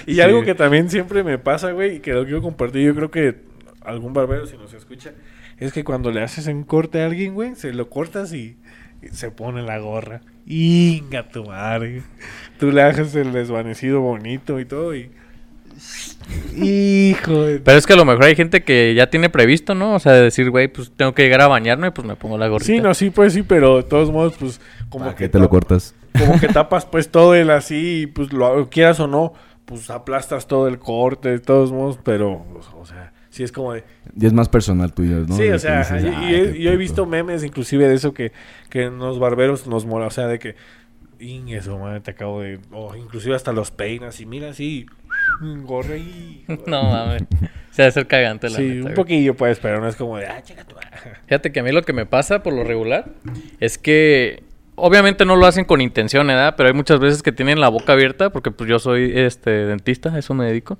[0.07, 0.21] y Sí.
[0.21, 3.35] algo que también siempre me pasa, güey, y que lo quiero compartir, yo creo que
[3.83, 5.11] algún barbero si nos escucha,
[5.57, 8.57] es que cuando le haces un corte a alguien, güey, se lo cortas y,
[9.01, 10.21] y se pone la gorra.
[10.45, 12.03] Inga tu madre.
[12.59, 15.11] Tú le haces el desvanecido bonito y todo y...
[16.55, 17.59] Hijo de...
[17.59, 19.95] Pero es que a lo mejor hay gente que ya tiene previsto, ¿no?
[19.95, 22.47] O sea, de decir, güey, pues tengo que llegar a bañarme, pues me pongo la
[22.47, 22.71] gorrita.
[22.71, 24.61] Sí, no, sí, pues sí, pero de todos modos, pues...
[24.89, 25.93] Como ¿Para que qué te lo cortas?
[26.17, 29.33] como que tapas pues todo el así y pues lo quieras o no,
[29.65, 33.73] pues aplastas todo el corte de todos modos, pero pues, o sea, sí es como
[33.73, 33.83] de...
[34.19, 35.35] Y es más personal tuyo, ¿no?
[35.35, 36.79] Sí, o sea, dices, y- "Ah, y, he, qué yo he puto".
[36.79, 38.31] visto memes inclusive de eso que,
[38.69, 40.55] que los barberos nos mola, o sea, de que...
[41.19, 42.59] "Ing, eso, madre, te acabo de...
[42.71, 44.85] O inclusive hasta los peinas y mira así...
[45.63, 46.45] Gorre y...
[46.67, 47.23] No mames.
[47.71, 48.93] Se debe ser cagante la Sí, neta, un güey.
[48.95, 50.27] poquillo pues, pero no es como de...
[50.27, 50.89] Ah, chica tu madre".
[51.27, 53.11] Fíjate que a mí lo que me pasa por lo regular
[53.59, 54.43] es que
[54.75, 56.55] obviamente no lo hacen con intención, ¿verdad?
[56.57, 60.13] Pero hay muchas veces que tienen la boca abierta porque pues yo soy este dentista,
[60.13, 60.77] a eso me dedico.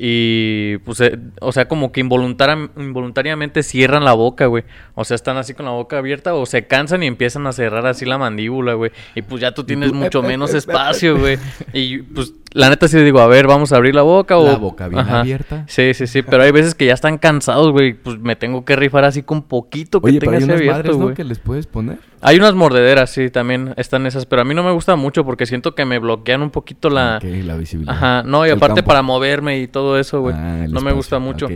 [0.00, 4.62] Y pues, eh, o sea, como que involuntariam- involuntariamente cierran la boca, güey.
[4.94, 7.84] O sea, están así con la boca abierta o se cansan y empiezan a cerrar
[7.86, 8.92] así la mandíbula, güey.
[9.16, 10.58] Y pues ya tú tienes mucho "Ep, ep, menos ep, ep".
[10.60, 11.38] espacio, güey.
[11.72, 14.44] Y pues la neta sí digo, a ver, vamos a abrir la boca o...
[14.44, 15.20] La boca bien Ajá.
[15.20, 15.64] abierta.
[15.68, 17.94] Sí, sí, sí, pero hay veces que ya están cansados, güey.
[17.94, 20.60] Pues me tengo que rifar así con poquito que Oye, pero tenga hay ese unas
[20.60, 21.02] abierto, madres, ¿no?
[21.04, 21.14] güey.
[21.14, 21.98] Que les puedes poner.
[22.20, 25.46] Hay unas mordederas, sí, también están esas, pero a mí no me gusta mucho porque
[25.46, 27.18] siento que me bloquean un poquito la...
[27.18, 27.94] Ok, la visibilidad.
[27.94, 28.88] Ajá, no, y El aparte campo.
[28.88, 30.34] para moverme y todo eso, güey.
[30.36, 31.46] Ah, el no me espacio, gusta mucho.
[31.46, 31.52] ok.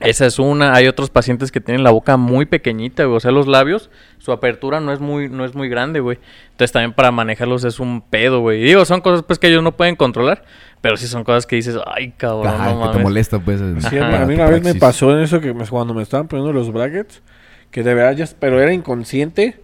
[0.00, 0.72] Esa es una.
[0.74, 3.16] Hay otros pacientes que tienen la boca muy pequeñita, güey.
[3.18, 6.18] O sea, los labios, su apertura no es muy, no es muy grande, güey.
[6.52, 8.60] Entonces también para manejarlos es un pedo, güey.
[8.62, 10.42] Y digo, son cosas pues que ellos no pueden controlar,
[10.80, 13.02] pero sí son cosas que dices, ay, cabrón, Ajá, no que te mames.
[13.02, 13.60] molesta, pues.
[13.90, 16.28] Sí, para a mí una vez me pasó en eso que me- cuando me estaban
[16.28, 17.20] poniendo los brackets,
[17.70, 19.60] que de verdad ya, pero era inconsciente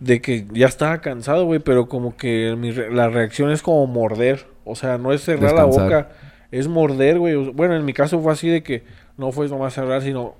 [0.00, 3.86] de que ya estaba cansado, güey, pero como que mi re- la reacción es como
[3.86, 6.08] morder, o sea, no es cerrar la boca,
[6.50, 7.34] es morder, güey.
[7.52, 8.84] Bueno, en mi caso fue así de que
[9.16, 10.34] no fue nomás cerrar, sino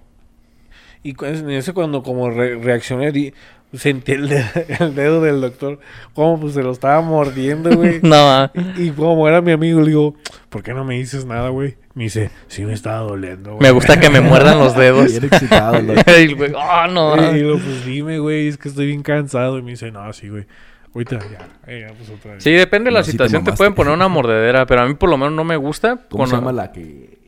[1.02, 3.32] y en ese cuando como re- reaccioné di-
[3.72, 4.44] sentí el, de-
[4.80, 5.78] el dedo del doctor
[6.14, 8.00] como pues se lo estaba mordiendo, güey.
[8.02, 8.50] No, ah.
[8.76, 10.14] Y como era mi amigo, le digo,
[10.48, 11.76] ¿por qué no me dices nada, güey?
[11.94, 13.62] Me dice, sí me estaba doliendo, güey.
[13.62, 15.06] me gusta que me muerdan los dedos.
[15.10, 15.94] Bien excitado, ¿no?
[15.94, 17.14] y el güey, "Ah, no.
[17.14, 17.36] ah".
[17.36, 19.58] Y lo pues dime, güey, es que estoy bien cansado.
[19.58, 20.46] Y me dice, no, sí, güey.
[20.94, 22.42] Ahorita ya, eh, ya, pues otra vez.
[22.44, 24.86] Sí, depende de la No, sí te situación, te, pueden poner una mordedera, pero a
[24.86, 25.96] mí por lo menos no me gusta.
[26.08, 27.18] ¿Cómo con- se llama la que...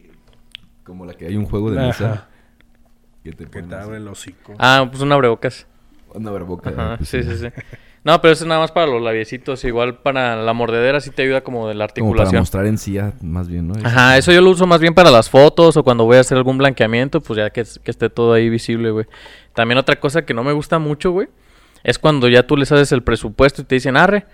[0.88, 1.86] Como la que hay un juego de Ajá.
[1.86, 2.28] mesa?
[3.22, 4.54] Que te Que te abre el hocico.
[4.58, 5.66] Ah, pues un abrebocas.
[6.14, 6.70] Una verboca.
[6.70, 7.48] Ajá, pues, sí, sí, sí.
[8.02, 9.62] No, pero eso es nada más para los labiecitos.
[9.64, 12.40] Igual para la mordedera sí te ayuda como de la Como para articulación.
[12.40, 13.74] mostrar en sí ya, más bien, ¿no?
[13.84, 16.38] Ajá, eso yo lo uso más bien para las fotos o cuando voy a hacer
[16.38, 19.04] algún blanqueamiento, pues ya que, que esté todo ahí visible, güey.
[19.52, 21.28] También otra cosa que no me gusta mucho, güey,
[21.84, 24.24] es cuando ya tú les haces el presupuesto y te dicen arre.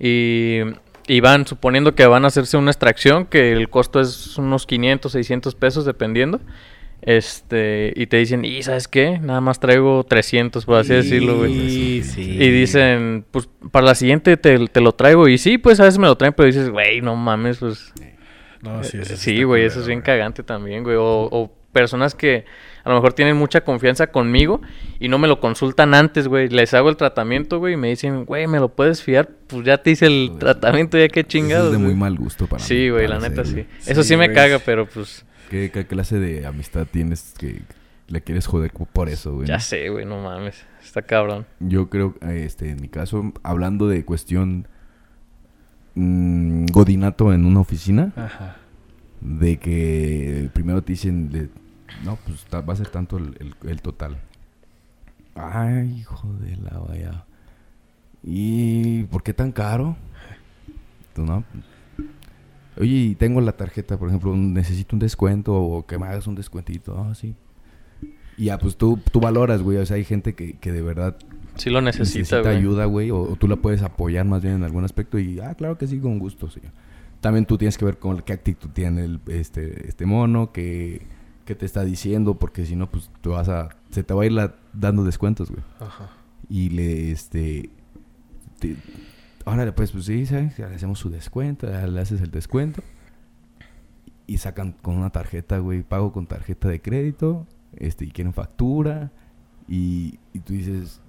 [0.00, 0.60] Y,
[1.06, 5.12] y van suponiendo que van a hacerse una extracción, que el costo es unos 500,
[5.12, 6.40] 600 pesos dependiendo.
[7.02, 9.18] Este, y te dicen, y ¿sabes qué?
[9.18, 11.52] Nada más traigo 300, por así decirlo, güey.
[11.52, 12.22] Sí, sí.
[12.22, 15.26] Y dicen, pues para la siguiente te, te lo traigo.
[15.26, 17.92] Y sí, pues a veces me lo traen, pero dices, güey, no mames, pues.
[18.60, 20.94] No, sí, eso Sí, güey, eso es bien cagante también, güey.
[20.94, 22.44] O, o personas que
[22.84, 24.60] a lo mejor tienen mucha confianza conmigo
[24.98, 26.48] y no me lo consultan antes, güey.
[26.48, 29.28] Les hago el tratamiento, güey, y me dicen, güey, ¿me lo puedes fiar?
[29.46, 31.66] Pues ya te hice el tratamiento, ya qué Eso chingados.
[31.66, 33.66] es de muy mal gusto para mí, Sí, güey, la neta sí.
[33.86, 37.62] Eso Sí, me caga, pero pues ¿Qué, qué clase de amistad tienes que
[38.08, 39.46] le quieres joder por eso, güey?
[39.46, 40.64] ya sé, güey, no mames.
[40.82, 41.46] Está cabrón.
[41.60, 44.66] Yo creo, este, en mi caso, hablando de cuestión
[45.94, 48.56] mm, godinato en una oficina, Ajá.
[49.20, 51.50] de que primero te dicen,
[52.04, 54.18] no, pues va a ser tanto el, el- el total.
[55.34, 57.24] Ay, hijo de la vaya.
[58.22, 59.96] ¿Y por qué tan caro?
[61.14, 61.44] Tú, no.
[62.78, 66.34] Oye, y tengo la tarjeta, por ejemplo, necesito un descuento o que me hagas un
[66.34, 66.96] descuentito.
[66.98, 67.34] Ah, sí.
[68.36, 69.78] Y ya, pues tú, tú valoras, güey.
[69.78, 71.16] O sea, hay gente que, que de verdad
[71.56, 72.56] Sí lo necesita, necesita güey.
[72.56, 75.54] ayuda, güey, o, o tú la puedes apoyar más bien en algún aspecto y, ah,
[75.54, 76.60] claro que sí, con gusto, sí.
[77.20, 81.02] También tú tienes que ver con qué actitud tiene el, este, este mono, qué,
[81.52, 84.26] qué te está diciendo, porque si no, pues te vas a, se te va a
[84.26, 85.62] ir la- dando descuentos, güey.
[85.80, 86.10] Ajá.
[86.48, 87.70] Y le, este,
[88.58, 88.76] te-
[89.44, 90.58] órale, pues, pues sí, ¿sabes?
[90.58, 92.82] Le hacemos su descuento, le haces el descuento.
[94.26, 99.10] Y sacan con una tarjeta, güey, pago con tarjeta de crédito, este, y quieren factura.
[99.68, 101.00] Y, y tú dices,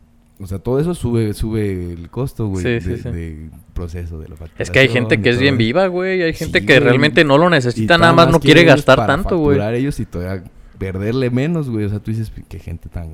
[0.43, 3.09] o sea, todo eso sube, sube el costo, güey, Sí, sí, de- sí.
[3.09, 4.61] del proceso de la factura.
[4.61, 6.21] Es que hay gente que es bien viva, güey.
[6.21, 6.83] Hay gente Sí, que güey.
[6.85, 9.59] realmente no lo necesita, nada más no quiere gastar tanto, güey.
[9.75, 10.43] ellos y todavía
[10.77, 11.85] perderle menos, güey.
[11.85, 13.09] O sea, tú dices, qué gente tan,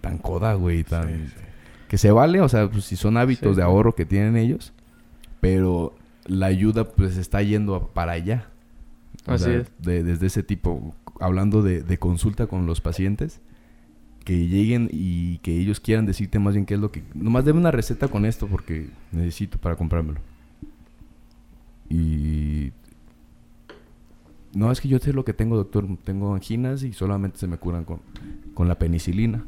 [0.00, 1.08] tan coda, güey, tan...
[1.08, 1.34] Sí, sí.
[1.88, 3.56] Que se vale, o sea, pues si son hábitos Sí.
[3.56, 4.72] de ahorro que tienen ellos,
[5.40, 5.94] pero
[6.26, 8.46] la ayuda pues está yendo para allá.
[9.26, 9.66] O Así sea, es.
[9.78, 13.40] de- desde ese tipo, hablando de, de consulta con los pacientes,
[14.24, 17.02] que lleguen y que ellos quieran decirte más bien qué es lo que...
[17.14, 20.20] Nomás deme una receta con esto porque necesito para comprármelo.
[21.88, 22.72] Y...
[24.52, 25.86] No, es que yo sé lo que tengo, doctor.
[26.04, 28.00] Tengo anginas y solamente se me curan con,
[28.54, 29.44] con la penicilina.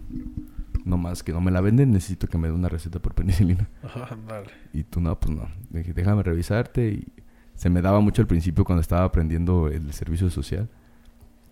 [0.85, 3.69] No más que no me la venden, necesito que me dé una receta por penicilina.
[3.83, 4.49] Ajá, dale.
[4.73, 5.49] Y tú no, pues no.
[5.71, 6.89] Dije, déjame revisarte.
[6.89, 7.13] Y
[7.55, 10.69] se me daba mucho al principio cuando estaba aprendiendo el servicio social.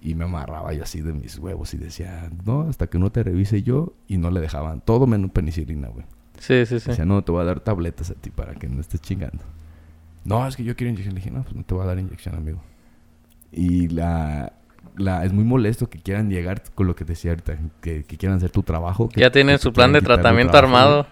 [0.02, 3.22] Y me amarraba yo así de mis huevos y decía, no, hasta que no te
[3.22, 3.92] revise yo.
[4.08, 6.06] Y no le dejaban todo menos penicilina, güey.
[6.38, 6.88] Sí, sí, sí.
[6.90, 9.44] Decía, no, te voy a dar tabletas a ti para que no estés chingando.
[10.24, 11.14] No, es que yo quiero inyección.
[11.14, 12.60] Le dije, no, pues no te voy a dar inyección, amigo.
[13.52, 14.52] Y la,
[14.96, 18.16] la, es muy molesto que quieran llegar con lo que te decía ahorita, que, que
[18.16, 19.08] quieran hacer tu trabajo.
[19.08, 21.06] que- Ya tienen que su plan de tratamiento trabajo, armado.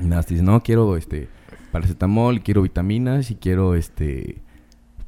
[0.00, 1.28] Y nada, te dicen, no, quiero este
[1.72, 4.42] paracetamol, quiero vitaminas y quiero este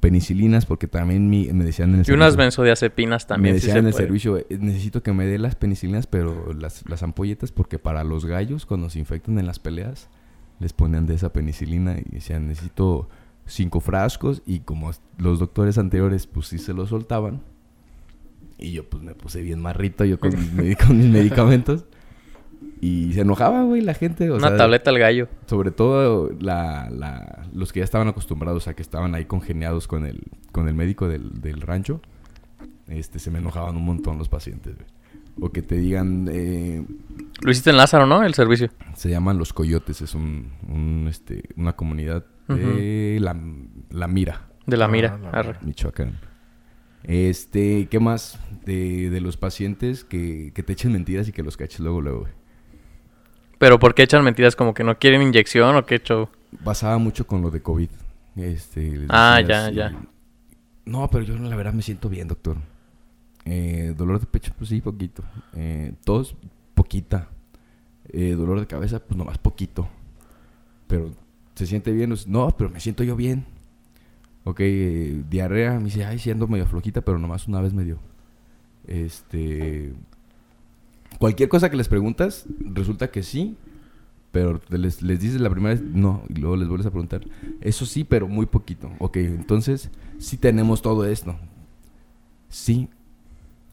[0.09, 3.55] penicilinas porque también mi- me decían en el Y unas benzodiazepinas también.
[3.55, 4.05] me decían en el puede.
[4.05, 8.25] servicio, "Eh, necesito que me dé las penicilinas, pero las, las ampolletas, porque para los
[8.27, 10.09] gallos, cuando se infectan en las peleas,
[10.61, 13.09] les ponían de esa penicilina y decían, necesito
[13.47, 14.43] cinco frascos.
[14.47, 17.41] Y como los doctores anteriores, pues sí se lo soltaban.
[18.59, 21.87] Y yo, pues me puse bien marrito yo con mis, medi- con mis medicamentos.
[22.85, 24.31] Y se enojaba, güey, la gente.
[24.31, 25.29] o Una sea, tableta al gallo.
[25.47, 30.05] sobre todo la, la- los que ya estaban acostumbrados a que estaban ahí congeniados con
[30.05, 30.21] el,
[30.53, 32.01] con el médico del, del rancho,
[32.89, 34.87] este, se me enojaban un montón los pacientes, güey.
[35.41, 36.85] O que te digan, eh,
[37.43, 38.23] Lo hiciste en Lázaro, ¿no?
[38.23, 38.69] El servicio.
[38.95, 43.35] se llaman Los Coyotes, es un, un, este, una comunidad de la,
[43.91, 45.19] la Mira, De la Ah, mira.
[45.19, 45.57] la Arre.
[45.63, 46.19] Michoacán.
[47.03, 48.39] Este, ¿qué más?
[48.65, 52.21] De, de los pacientes que, que te echen mentiras y que los caches luego, luego,
[52.21, 52.33] güey.
[53.59, 54.57] Pero ¿por qué echan mentiras?
[54.57, 56.29] ¿Como que no quieren inyección o qué show?
[56.63, 57.89] pasaba mucho con lo de COVID.
[58.37, 59.99] Este, Ah, decías, ya, ya.
[60.85, 62.57] No, pero yo la verdad me siento bien, doctor.
[63.45, 65.23] Eh, dolor de pecho, pues sí, poquito.
[65.55, 66.35] Eh, tos,
[66.75, 67.29] poquita.
[68.09, 69.89] Eh, dolor de cabeza, pues nomás poquito.
[70.87, 71.11] Pero
[71.55, 72.11] se siente bien.
[72.11, 73.45] Pues, No, pero me siento yo bien.
[74.45, 77.85] Ok, eh, diarrea, me dice, ay, sí ando medio flojita, pero nomás una vez me
[77.85, 77.99] dio.
[78.87, 79.93] Este.
[81.19, 83.57] Cualquier cosa que les preguntas, resulta que sí,
[84.33, 87.25] pero les, les dices la primera vez, no, y luego les vuelves a preguntar,
[87.61, 88.91] eso sí, pero muy poquito.
[88.99, 91.37] Ok, entonces, sí tenemos todo esto.
[92.49, 92.89] Sí.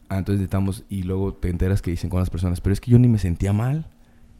[0.08, 2.90] Ah, entonces necesitamos, y luego te enteras que dicen con las personas, pero es que
[2.90, 3.88] yo ni me sentía mal,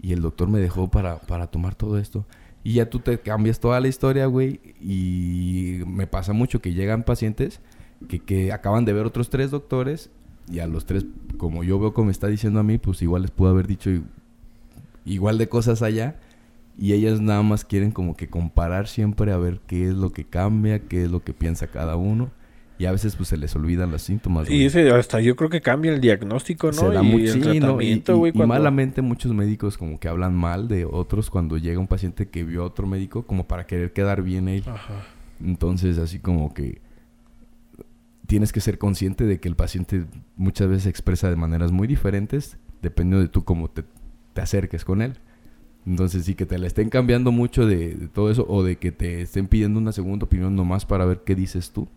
[0.01, 2.25] y el doctor me dejó para, para tomar todo esto.
[2.63, 7.03] Y ya tú te cambias toda la historia, güey, y me pasa mucho que llegan
[7.03, 7.61] pacientes
[8.09, 10.11] que, que acaban de ver otros tres doctores,
[10.51, 11.05] y a los tres,
[11.37, 13.91] como yo veo como está diciendo a mí, pues igual les pudo haber dicho
[15.05, 16.17] igual de cosas allá.
[16.79, 20.25] Y ellas nada más quieren como que comparar siempre a ver qué es lo que
[20.25, 22.31] cambia, qué es lo que piensa cada uno.
[22.79, 24.49] Y a veces pues se les olvidan los síntomas.
[24.51, 26.73] Y ese hasta yo creo que cambia el diagnóstico, ¿no?
[26.73, 27.55] Se da y mucho, el sí, ¿no?
[27.55, 28.31] Y- tratamiento, y, güey.
[28.31, 32.27] y cuando- malamente muchos médicos como que hablan mal de otros cuando llega un paciente
[32.29, 34.65] que vio a otro médico como para querer quedar bien él.
[34.67, 34.95] Ajá.
[35.45, 36.81] Entonces, así como que
[38.33, 42.57] tienes que ser consciente de que el paciente muchas veces expresa de maneras muy diferentes,
[42.81, 43.85] dependiendo de tú cómo te,
[44.33, 45.19] te acerques con él.
[45.85, 48.91] Entonces, sí que te la estén cambiando mucho de, de todo eso, o de que
[48.91, 51.89] te estén pidiendo una segunda opinión nomás para ver qué dices tú.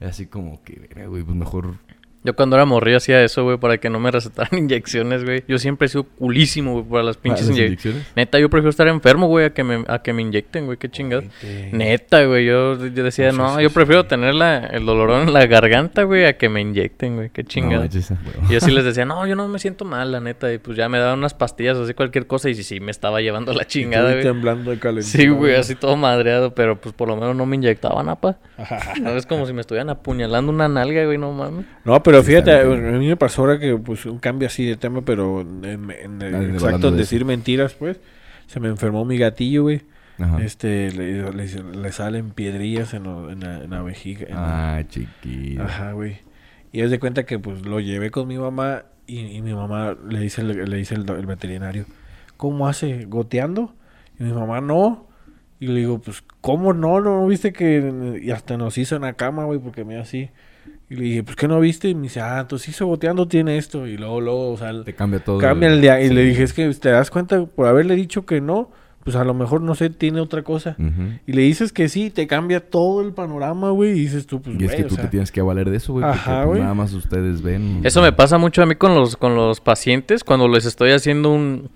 [0.00, 1.76] Así como que, güey, pues mejor.
[2.22, 5.42] Yo cuando era morrillo hacía eso, güey, para que no me recetaran inyecciones, güey.
[5.48, 8.06] Yo siempre he sido culísimo, güey, para las pinches ¿Las inye- inyecciones?
[8.14, 10.90] Neta, yo prefiero estar enfermo, güey, a que me, a que me inyecten, güey, qué
[10.90, 11.24] chingados.
[11.72, 15.46] Neta, güey, yo, yo decía, No, no, yo prefiero tener la, el dolorón en la
[15.46, 17.82] garganta, güey, a que me inyecten, güey, qué No, chingado.
[17.82, 18.50] manches, güey.
[18.50, 20.52] y yo sí les decía, no, yo no me siento mal, la neta.
[20.52, 22.50] Y pues ya me daban unas pastillas o así, cualquier cosa.
[22.50, 24.22] Y sí, sí, me estaba llevando la chingada, güey.
[24.22, 25.02] temblando de.
[25.02, 28.36] Sí, güey, así todo madreado, pero pues por lo menos no me inyectaban, apa.
[29.00, 31.64] No es como si me estuvieran apuñalando una nalga, güey, no mames.
[31.84, 34.76] No, pero Sí, fíjate, a mí me pasó ahora que pues un cambio así de
[34.76, 38.00] tema, pero en, en el Ah, exacto en de decir mentiras, pues.
[38.46, 39.82] Se me enfermó mi gatillo, güey.
[40.18, 40.42] Ajá.
[40.44, 44.26] Este, le, le- le salen piedrillas en, lo- en la, en la vejiga.
[44.28, 45.62] en la- Ah, chiquito.
[45.62, 46.18] Ajá, güey.
[46.72, 49.96] Y es de cuenta que pues lo llevé con mi mamá y, y mi mamá
[50.08, 51.84] le dice, le dice el veterinario,
[52.36, 53.06] ¿cómo hace?
[53.06, 53.74] ¿Goteando?
[54.18, 55.08] Y mi mamá, no.
[55.58, 57.00] Y le digo, pues, ¿cómo no?
[57.00, 58.20] ¿No viste que...?
[58.22, 60.30] Y hasta nos hizo en la cama, güey, porque me así.
[60.90, 61.88] Y le dije, pues, ¿qué no viste?
[61.88, 63.86] Y me dice, ah, entonces hizo goteando, tiene esto.
[63.86, 65.38] Y luego, luego, o sea, Te cambia todo.
[65.38, 66.00] cambia el día.
[66.02, 66.14] Y sí.
[66.14, 68.70] le dije, es que te das cuenta, por haberle dicho que no,
[69.04, 70.76] pues a lo mejor, no sé, tiene otra cosa.
[71.28, 73.92] Y le dices que sí, te cambia todo el panorama, güey.
[73.92, 75.76] Y dices tú, pues, Y es que o tú sea, te tienes que valer de
[75.76, 76.04] eso, güey.
[76.04, 76.60] Ajá, porque pues, güey.
[76.62, 77.80] nada más ustedes ven.
[77.84, 81.30] Eso me pasa mucho a mí con los, con los pacientes cuando les estoy haciendo
[81.30, 81.70] un...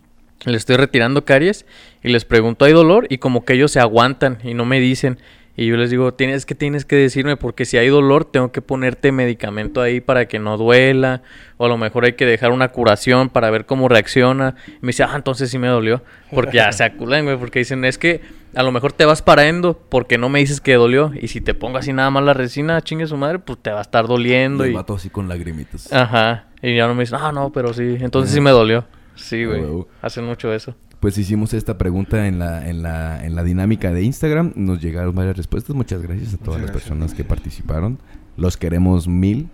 [0.45, 1.65] Les estoy retirando caries
[2.03, 3.07] y les pregunto, ¿hay dolor?
[3.09, 5.19] Y como que ellos se aguantan y no me dicen.
[5.57, 8.61] Y yo les digo, tienes que, tienes que decirme porque si hay dolor tengo que
[8.61, 11.23] ponerte medicamento ahí para que no duela.
[11.59, 14.57] O a lo mejor hay que dejar una curación para ver cómo reacciona.
[14.67, 16.03] Y me dice, ah, entonces sí me dolió.
[16.33, 18.21] Porque ya se aculan, güey, porque dicen, es que
[18.57, 21.13] a lo mejor te vas para endo porque no me dices que dolió.
[21.21, 23.79] Y si te pongo así nada más la resina, chingue su madre, pues te va
[23.79, 24.65] a estar doliendo.
[24.65, 24.75] El y...
[24.75, 25.93] vato así con lagrimitas.
[25.93, 26.47] Ajá.
[26.63, 27.97] Y ya no me dicen, ah, no, pero sí.
[28.01, 28.85] Entonces sí me dolió.
[29.15, 29.63] Sí, güey.
[30.03, 30.75] Hacen mucho eso.
[31.05, 34.55] Pues hicimos esta pregunta en la, en la, en la dinámica de Instagram.
[34.57, 35.77] Nos llegaron varias respuestas.
[35.77, 37.99] Muchas gracias a todas las personas que participaron.
[38.39, 39.51] Los queremos mil.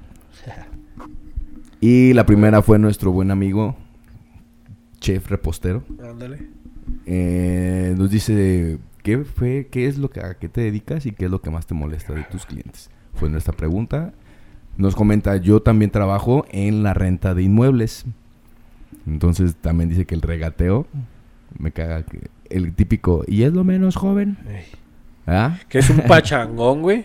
[1.81, 3.75] Y la primera fue nuestro buen amigo,
[5.01, 5.83] chef repostero.
[6.01, 6.47] Ándale.
[7.07, 11.25] Eh, nos dice, ¿qué, fue, ¿qué es lo que, a qué te dedicas y qué
[11.25, 12.91] es lo que más te molesta de tus clientes?
[13.15, 14.13] Fue nuestra pregunta.
[14.77, 18.05] Nos comenta, yo también trabajo en la renta de inmuebles.
[19.05, 20.87] Entonces también dice que el regateo
[21.61, 22.03] me caga.
[22.05, 24.37] Que el típico, ¿y es lo menos joven?
[25.27, 25.59] ¿Ah?
[25.69, 27.05] Que es un pachangón, güey.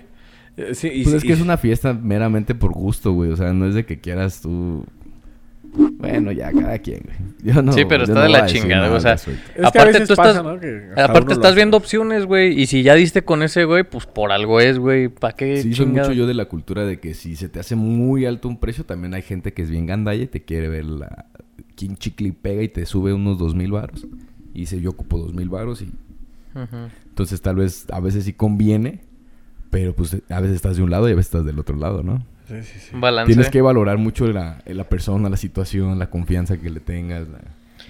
[0.58, 3.30] Eh, Sí, y, Pues es y- que es una fiesta meramente por gusto, güey.
[3.32, 4.86] O sea, no es de que quieras tú...
[5.98, 7.54] Bueno, ya, cada quien, güey.
[7.54, 9.16] Yo no, Sí, pero yo está no de la chingada, o sea.
[9.16, 10.42] Es que Aparte, veces tú pasa,
[11.34, 12.58] estás- viendo opciones, güey.
[12.58, 15.10] Y si ya diste con ese, güey, pues por algo es, güey.
[15.10, 17.76] ¿Para qué Sí, soy mucho yo de la cultura de que si se te hace
[17.76, 20.86] muy alto un precio, también hay gente que es bien gandalla y te quiere ver
[20.86, 21.26] la...
[21.76, 24.08] Quien chicle y pega y te sube unos dos mil baros.
[24.56, 25.86] Y dice, yo ocupo dos mil baros y...
[26.56, 26.90] Ujú.
[27.10, 29.02] Entonces tal vez a veces sí conviene,
[29.70, 32.02] pero pues a veces estás de un lado y a veces estás del otro lado,
[32.02, 32.26] ¿no?
[32.48, 32.96] Sí, sí, sí.
[32.96, 33.28] Un balance.
[33.34, 37.28] Tienes que valorar mucho la, la persona, la situación, la confianza que le tengas.
[37.28, 37.40] la-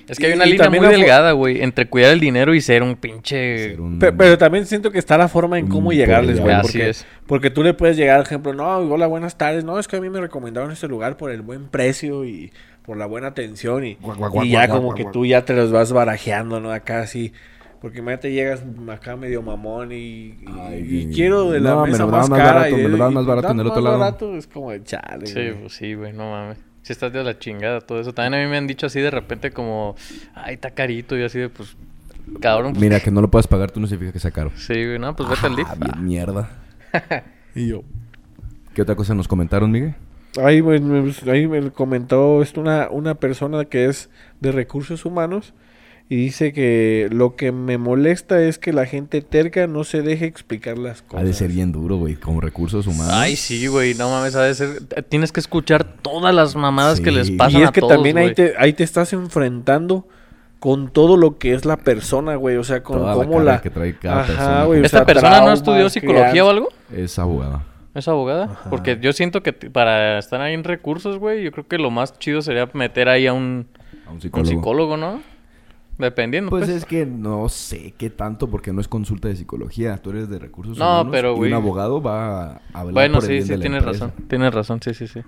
[0.08, 1.62] Es que hay Y- una y línea también muy delgada, güey.
[1.62, 3.58] Entre cuidar el dinero y ser un pinche...
[3.72, 6.60] ser un- Pe- Pero, también siento que está la forma en cómo llegarles, güey.
[6.62, 7.06] Porque, es.
[7.28, 9.64] porque tú le puedes llegar, por ejemplo, no, hola, buenas tardes.
[9.64, 12.52] No, es que a mí me recomendaron este lugar por el buen precio y
[12.86, 13.86] por la buena atención.
[13.86, 16.72] Y, guac, guac, y ya guac, como que tú ya te los vas barajeando, ¿no?
[16.72, 17.34] Acá así.
[17.82, 21.92] Porque imagínate, llegas acá medio mamón y, y- Ay, y quiero de la no, me
[21.92, 22.54] mesa lo das más más cara.
[22.62, 24.00] barato, y, me lo das y- más y barato en el más otro lado.
[24.00, 25.54] barato, es como de chale, Sí, güey.
[25.62, 26.58] pues sí, güey, no mames.
[26.82, 28.14] Si estás de la chingada, todo eso.
[28.14, 29.96] También a mí me han dicho así de repente como,
[30.36, 31.18] ay, está carito.
[31.18, 31.76] Y así de, pues,
[32.40, 32.74] cabrón.
[32.74, 34.52] Pues, Mira, que no lo puedas pagar tú no significa que sea caro.
[34.56, 35.68] Sí, güey, no, pues vete al DIF.
[35.70, 36.50] Ah, mierda.
[37.56, 37.84] Y yo,
[38.74, 39.96] ¿Qué otra cosa nos comentaron, Miguel?
[40.44, 40.62] Ahí,
[41.32, 44.10] ahí me comentó esto una, una persona que es
[44.42, 45.54] de recursos humanos
[46.10, 50.26] y dice que lo que me molesta es que la gente terca no se deje
[50.26, 51.26] explicar las Ha cosas.
[51.26, 53.14] de ser bien duro, güey, como recursos humanos.
[53.14, 54.84] Ay, sí, güey, no mames, ha de ser...
[55.10, 58.18] Tienes que escuchar todas las mamadas que les pasan Y es a que todos, también
[58.18, 60.08] ahí te, ahí te estás enfrentando
[60.60, 62.58] con todo lo que es la persona, güey.
[62.58, 63.62] O sea, con Toda la cómo carga la...
[63.62, 64.64] que trae cada Ajá, persona.
[64.66, 66.46] güey, o ¿Esta sea, persona no estudió psicología crianza.
[66.46, 66.70] o algo?
[66.96, 67.64] Es abogada.
[67.96, 68.46] ¿Es abogada?
[68.46, 68.70] Ajá.
[68.70, 72.20] Porque yo siento que para estar ahí en recursos, güey, yo creo que lo más
[72.20, 73.68] chido sería meter ahí a un,
[74.06, 74.98] A un un psicólogo.
[74.98, 75.22] ¿no?
[75.98, 76.76] Dependiendo, Pues pues.
[76.76, 79.96] es que no sé qué tanto porque no es consulta de psicología.
[79.98, 81.52] Tú eres de recursos No, humanos pero, y güey.
[81.52, 84.06] un abogado va a hablar Bueno, por el sí, bien sí, de la tienes empresa.
[84.08, 84.28] razón.
[84.28, 85.22] Tienes razón, sí, sí, sí.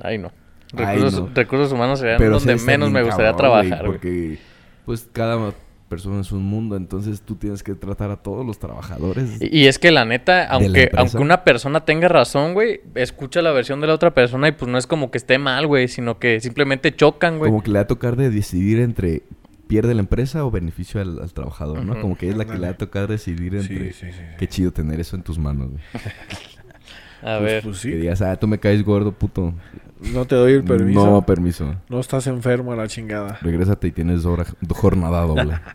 [0.00, 0.32] Ahí no.
[0.72, 1.30] Recursos, no.
[1.32, 3.92] recursos humanos serían Pero donde menos me gustaría cabrón, trabajar, güey.
[3.92, 4.38] Porque,
[4.84, 5.52] pues, cada
[5.88, 6.76] persona es un mundo.
[6.76, 9.40] Entonces, tú tienes que tratar a todos los trabajadores.
[9.40, 13.52] Y, y es que la neta, aunque, aunque una persona tenga razón, güey, escucha la
[13.52, 16.18] versión de la otra persona y pues no es como que esté mal, güey, sino
[16.18, 17.50] que simplemente chocan, güey.
[17.50, 19.22] Como que le va a tocar de decidir entre
[19.66, 22.00] pierde la empresa o beneficio al, al trabajador, ¿no?
[22.00, 23.92] Como que es la que le va a tocar decidir entre...
[23.92, 24.22] Sí, sí, sí.
[24.38, 25.82] Qué chido tener eso en tus manos, güey.
[27.22, 27.62] A Pues- ver.
[27.64, 29.52] pues Que digas, ah, tú me caes gordo, puto.
[30.00, 31.04] No te doy el permiso.
[31.04, 31.74] No, No, permiso.
[31.98, 33.38] estás enfermo a la chingada.
[33.42, 35.54] Regrésate y tienes hora, jornada doble.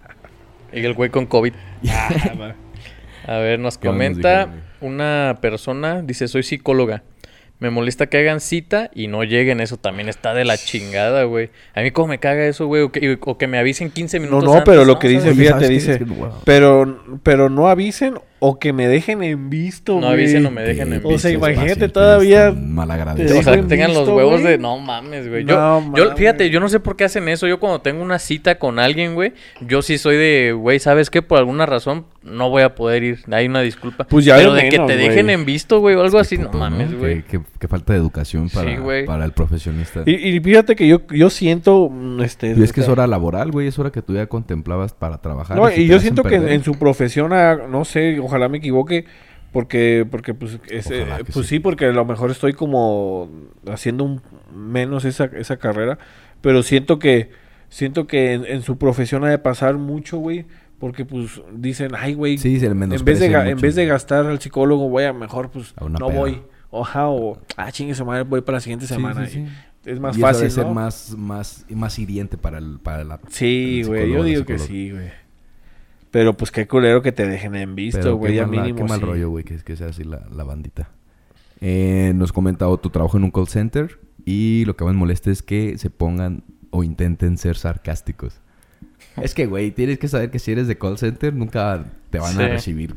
[0.76, 1.54] Y el güey con COVID.
[3.28, 4.50] A ver, nos ¿Qué más nos comenta
[4.82, 7.04] una persona, dice, soy psicóloga.
[7.60, 11.52] Me molesta que hagan cita y no lleguen, eso también está de la chingada, güey.
[11.76, 14.24] A mí como me caga eso, güey, o que, o que me avisen 15 No,
[14.26, 16.32] minutos no, antes, pero lo que dice, fíjate, dice, Es que, wow.
[16.44, 20.14] pero, pero no avisen o que me dejen en visto, No güey.
[20.16, 21.46] avisen o me dejen en Qué O sea, visto.
[21.50, 24.52] imagínate todavía- tan Mal Te O sea, dejo que en tengan los visto, huevos güey.
[24.52, 25.46] de no mames, güey.
[25.46, 26.18] No Yo, mames.
[26.18, 27.48] fíjate, yo no sé por qué hacen eso.
[27.48, 31.22] Yo cuando tengo una cita con alguien, güey, yo sí soy de, güey, ¿sabes qué?
[31.22, 33.20] Por alguna razón no voy a poder ir.
[33.32, 34.04] Hay una disculpa.
[34.06, 34.98] Pues ya Pero de de que te güey.
[34.98, 36.98] dejen en visto, güey, o algo así, no mames, ¿no?
[37.00, 37.24] güey.
[37.24, 39.06] Qué, qué- qué falta de educación Sí, para, güey.
[39.06, 40.04] para el profesionista.
[40.06, 42.54] Y, y fíjate que yo, yo siento, mm, este...
[42.58, 43.68] Y es que es hora laboral, güey.
[43.68, 45.56] Es hora que tú ya contemplabas para trabajar.
[45.58, 48.20] No, y te yo hacen siento que en, perder, en su profesión, ah, no sé,
[48.34, 49.06] ojalá me equivoque,
[49.52, 51.56] porque, porque pues, es, eh, pues sí.
[51.56, 51.60] sí.
[51.60, 53.30] porque a lo mejor estoy como
[53.72, 54.22] haciendo un,
[54.56, 55.98] menos esa, esa carrera,
[56.42, 57.30] pero siento que,
[57.70, 60.46] siento que en, en su profesión ha de pasar mucho, güey,
[60.80, 63.62] porque pues dicen, ay, güey, Sí, se le en vez, de, ga- en mucho.
[63.62, 66.20] vez de gastar al psicólogo, voy a mejor, pues, A no peda.
[66.20, 66.42] voy.
[66.72, 69.28] Oja, o, ah, chingue su madre, voy para la siguiente semana.
[69.28, 69.48] sí, sí.
[69.86, 70.74] y Es más Y eso fácil, debe ser ¿no?
[70.74, 73.20] más, más, más hiriente para, el, para la...
[73.30, 75.12] Sí, güey, yo digo que sí, güey.
[76.14, 78.76] Pero pues qué culero que te dejen en visto, güey, qué ya mínimo.
[78.78, 79.06] Qué mal sí.
[79.06, 80.90] rollo, güey, que, que sea así la, la bandita.
[81.60, 85.42] Eh, nos comenta otro trabajo en un call center y lo que más molesta es
[85.42, 88.40] que se pongan o intenten ser sarcásticos.
[89.20, 92.34] Es que, güey, tienes que saber que si eres de call center nunca te van
[92.36, 92.44] Sí.
[92.44, 92.96] a recibir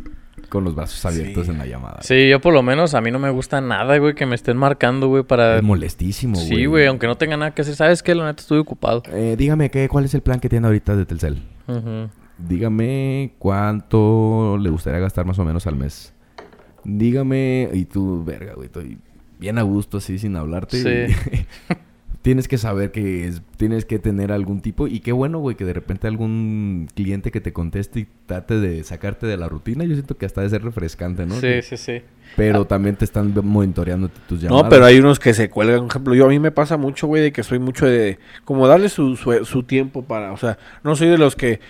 [0.51, 1.53] con los brazos abiertos Sí.
[1.53, 2.03] en la llamada.
[2.03, 4.59] Sí, yo por lo menos a mí no me gusta nada, güey, que me estén
[4.59, 5.57] marcando, güey, para...
[5.57, 6.47] Es molestísimo, güey.
[6.49, 7.77] Sí, güey, aunque no tenga nada que hacer.
[7.77, 8.15] ¿Sabes qué?
[8.15, 9.03] La neta estoy ocupado.
[9.11, 11.43] Eh, dígame, ¿qué, ¿cuál es el plan que tiene ahorita de Telcel?
[11.67, 12.11] Ujú.
[12.39, 16.13] Dígame cuánto le gustaría gastar más o menos al mes.
[16.85, 18.99] Dígame, y tú, verga, güey, estoy
[19.39, 21.09] bien a gusto así sin hablarte.
[21.09, 21.15] Sí.
[22.27, 24.89] tienes que saber que es, tienes que tener algún tipo.
[24.89, 28.83] Y qué bueno, güey, que de repente algún cliente que te conteste y trate de
[28.83, 29.85] sacarte de la rutina.
[29.85, 31.37] Yo siento que hasta de ser refrescante, ¿no?
[31.41, 32.03] Sí, sí, sí.
[32.35, 34.65] Pero también te están monitoreando tus llamadas.
[34.65, 35.83] No, pero hay unos que se cuelgan.
[35.83, 38.19] Por ejemplo, yo a mí me pasa mucho, güey, de que soy mucho de...
[38.45, 40.33] Como darle su, su, su tiempo para...
[40.33, 41.61] O sea, no soy de los que...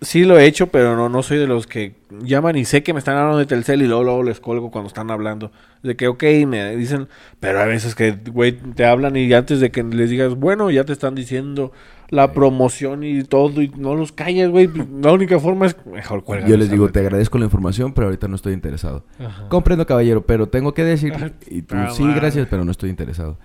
[0.00, 1.94] Sí lo he hecho, pero no, no soy de los que
[2.24, 4.88] llaman y sé que me están hablando de Telcel y luego, luego les colgo cuando
[4.88, 5.52] están hablando.
[5.84, 7.06] De que, ok, me dicen...
[7.38, 10.82] Pero a veces que, güey, te hablan y antes de que les digas, bueno, ya
[10.82, 11.70] te están diciendo
[12.08, 14.68] la promoción y todo y no los calles, güey.
[15.00, 16.48] La única forma es mejor cuelga.
[16.48, 19.04] Yo les digo, te agradezco la información, pero ahorita no estoy interesado.
[19.50, 21.12] Comprendo, caballero, pero tengo que decir...
[21.48, 23.38] Y tú, Ah, sí, gracias, pero no estoy interesado.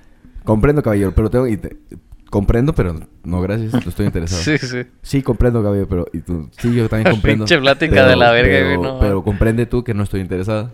[0.43, 1.45] Comprendo, caballero, pero tengo...
[1.47, 1.77] y te-
[2.29, 4.41] comprendo, pero no, gracias, no estoy interesado.
[4.43, 4.81] Sí, sí.
[5.01, 6.05] Sí, comprendo, caballero, pero...
[6.13, 7.45] Y tú, sí, yo también comprendo.
[7.45, 10.73] Pinche plática de la verga, pero, güey, no pero comprende tú que no estoy interesado.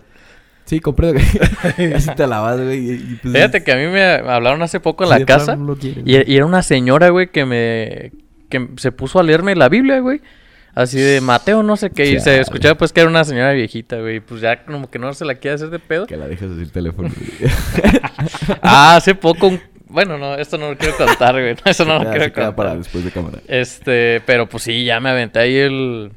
[0.66, 1.94] Sí, comprendo que...
[1.94, 2.90] Así te la vas, güey.
[2.92, 5.56] y- pues- Fíjate que a mí me hablaron hace poco en la casa.
[5.56, 8.12] no quiere, Y, y era una señora, güey, que me...
[8.48, 10.20] Que se puso a leerme la Biblia, güey.
[10.74, 12.10] Así de Mateo, no sé qué.
[12.10, 14.18] Y se escuchaba pues que era una señora viejita, güey.
[14.20, 16.06] Pues ya como que no se la quiere hacer de pedo.
[16.06, 17.10] Que la dejas decir teléfono.
[18.62, 19.48] Ah, hace poco...
[19.48, 19.60] un-
[19.94, 21.54] Bueno, no, esto no lo quiero contar, güey.
[21.64, 22.56] Eso no lo quiero contar.
[22.56, 23.38] para después de cámara.
[23.46, 26.10] Este, pero pues sí, ya me aventé ahí el...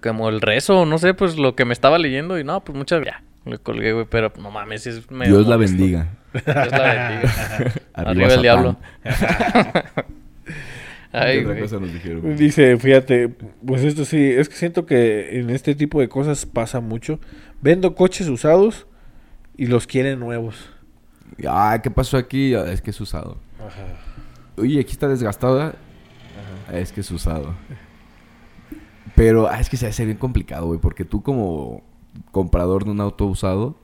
[0.00, 2.38] Como el rezo, no sé, pues lo que me estaba leyendo.
[2.38, 3.04] Y no, pues muchas...
[3.04, 4.06] Ya, le colgué, güey.
[4.08, 6.08] Pero no mames, es medio Dios la bendiga.
[6.32, 7.32] Dios la bendiga.
[7.94, 8.76] Arriba, Arriba el diablo.
[9.02, 9.10] ¿Qué
[11.12, 11.62] Ay, otra güey.
[11.62, 12.20] cosa nos dijeron?
[12.20, 12.36] güey?
[12.36, 13.28] Dice, fíjate,
[13.66, 17.18] pues esto sí, es que siento que en este tipo de cosas pasa mucho.
[17.60, 18.86] Vendo coches usados
[19.56, 20.70] y los quieren nuevos.
[21.48, 22.54] Ah, ¿qué pasó aquí?
[22.54, 23.38] Ah, Es que es usado.
[24.56, 25.74] Oye, aquí está desgastada.
[26.72, 27.54] Es que es usado.
[29.14, 30.78] Pero ah, es que se hace bien complicado, güey.
[30.80, 31.82] Porque tú como
[32.30, 33.76] comprador de un auto usado,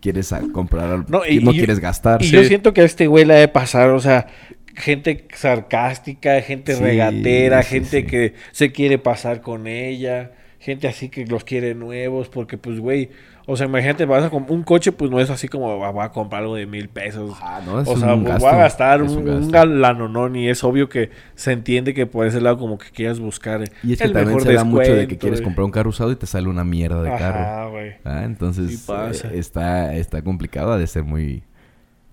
[0.00, 2.22] quieres comprar algo No, y- no y- quieres gastar.
[2.22, 2.32] Y Sí.
[2.32, 4.26] yo siento que a este güey le ha de pasar, o sea,
[4.74, 8.06] gente sarcástica, gente Sí, regatera, sí, gente sí.
[8.06, 13.10] que se quiere pasar con ella, gente así que los quiere nuevos, porque pues, güey,
[13.46, 16.12] o sea, imagínate, vas a un coche, pues no es así como va, va a
[16.12, 17.36] comprar algo de mil pesos.
[17.42, 20.48] Ah, no, es o un sea, gasto, voy a gastar es un, un galanonón y
[20.48, 23.98] es obvio que se entiende que por ese lado como que quieras buscar Y es
[23.98, 26.16] que el también mejor se da mucho de que quieres comprar un carro usado y
[26.16, 27.72] te sale una mierda de carro.
[27.72, 27.94] Güey.
[28.04, 29.28] Ah, entonces Sí pasa.
[29.28, 31.42] eh, está, está complicado ha de ser muy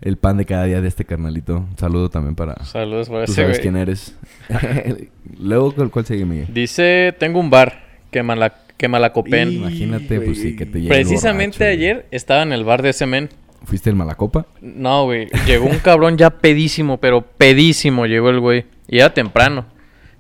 [0.02, 1.58] el pan de cada día de este carnalito.
[1.58, 4.16] Un saludo también para Saludos tú ese, sabes quién eres.
[5.40, 6.48] Luego ¿cuál, cuál sigue Miguel?
[6.54, 12.06] Dice, tengo un bar que mala, Imagínate, pues sí, que te llegue Precisamente borracho, ayer
[12.12, 13.30] estaba en el bar de ese men.
[13.66, 14.46] ¿Fuiste el Malacopa?
[14.62, 15.28] No, güey.
[15.46, 18.66] Llegó un cabrón ya pedísimo, pero pedísimo llegó el güey.
[18.88, 19.66] Y era temprano.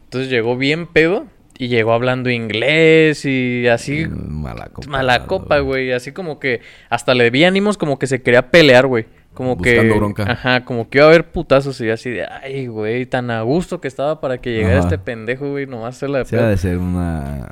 [0.03, 1.27] Entonces llegó bien pedo
[1.57, 4.07] y llegó hablando inglés y así.
[4.07, 4.89] Malacopa.
[4.89, 5.93] Mala copa, güey.
[5.93, 9.05] Así como que hasta le vi ánimos como que se quería pelear, güey.
[9.33, 9.99] Como Buscando que.
[9.99, 10.23] bronca.
[10.29, 13.79] Ajá, como que iba a haber putazos y así de, ay, güey, tan a gusto
[13.79, 14.87] que estaba para que llegara Ajá.
[14.87, 17.49] este pendejo, güey, nomás se la ha de ser una...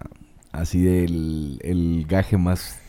[0.51, 2.79] Así del el gaje más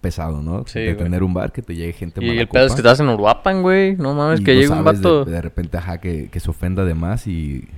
[0.00, 0.64] pesado, ¿no?
[0.66, 1.04] Sí, de güey.
[1.04, 3.62] tener un bar que te llegue gente Y el pedo es que estás en Uruapan,
[3.62, 3.96] güey.
[3.96, 5.24] No mames, y que no llegue un sabes de- vato.
[5.24, 7.68] De, repente, ajá, que, que se ofenda de más y...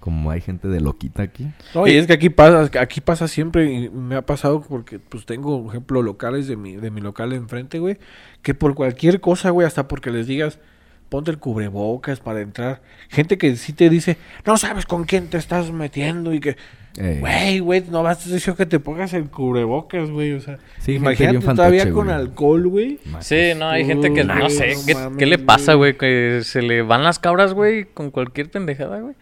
[0.00, 1.48] Como hay gente de loquita aquí.
[1.74, 5.26] No, y es que aquí pasa, aquí pasa siempre, y me ha pasado porque pues
[5.26, 7.98] tengo, por ejemplo, locales de mi, de mi local enfrente, güey,
[8.40, 10.60] que por cualquier cosa, güey, hasta porque les digas,
[11.08, 15.38] ponte el cubrebocas para entrar, gente que sí te dice, no sabes con quién te
[15.38, 16.56] estás metiendo y que,
[17.00, 20.56] Eh, güey, güey, no vas a decir que te pongas el cubrebocas, güey, o sea,
[20.78, 22.98] Sí, gente imagínate todavía con alcohol, güey.
[23.20, 24.74] Sí, no, hay gente que no sé.
[24.74, 25.96] no ¿Qué, mames, qué le pasa, güey.
[25.96, 29.14] Que se le van las cabras, güey, con cualquier pendejada, güey.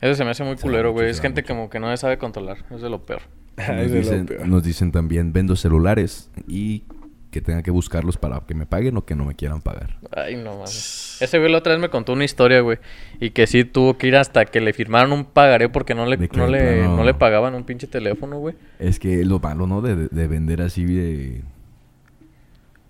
[0.00, 1.10] Eso se me hace muy Se culero, güey.
[1.10, 1.54] Es gente mucho.
[1.54, 2.58] como que no sabe controlar.
[2.74, 3.20] Es de lo peor.
[3.56, 4.48] Nos Es de lo dicen, peor.
[4.48, 6.84] nos dicen también, vendo celulares y
[7.32, 9.96] que tenga que buscarlos para que me paguen o que no me quieran pagar.
[10.16, 11.16] Ay, no mames.
[11.20, 12.78] Ese güey la otra vez me contó una historia, güey.
[13.20, 16.16] Y que sí tuvo que ir hasta que le firmaron un pagaré porque no le,
[16.16, 18.54] no le, no le pagaban un pinche teléfono, güey.
[18.78, 19.80] Es que lo malo, ¿no?
[19.82, 21.40] De, de- de vender así de,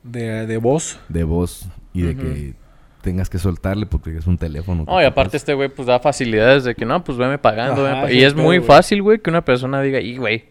[0.03, 0.99] De, de voz.
[1.09, 2.55] de voz y de que
[3.03, 4.85] tengas que soltarle porque es un teléfono.
[4.87, 7.85] No, y aparte este güey pues da facilidades de que no, pues veme pagando.
[7.87, 8.09] Ajá, veme pa-".
[8.11, 10.45] ese Y es muy fácil, güey, que una persona diga, y güey,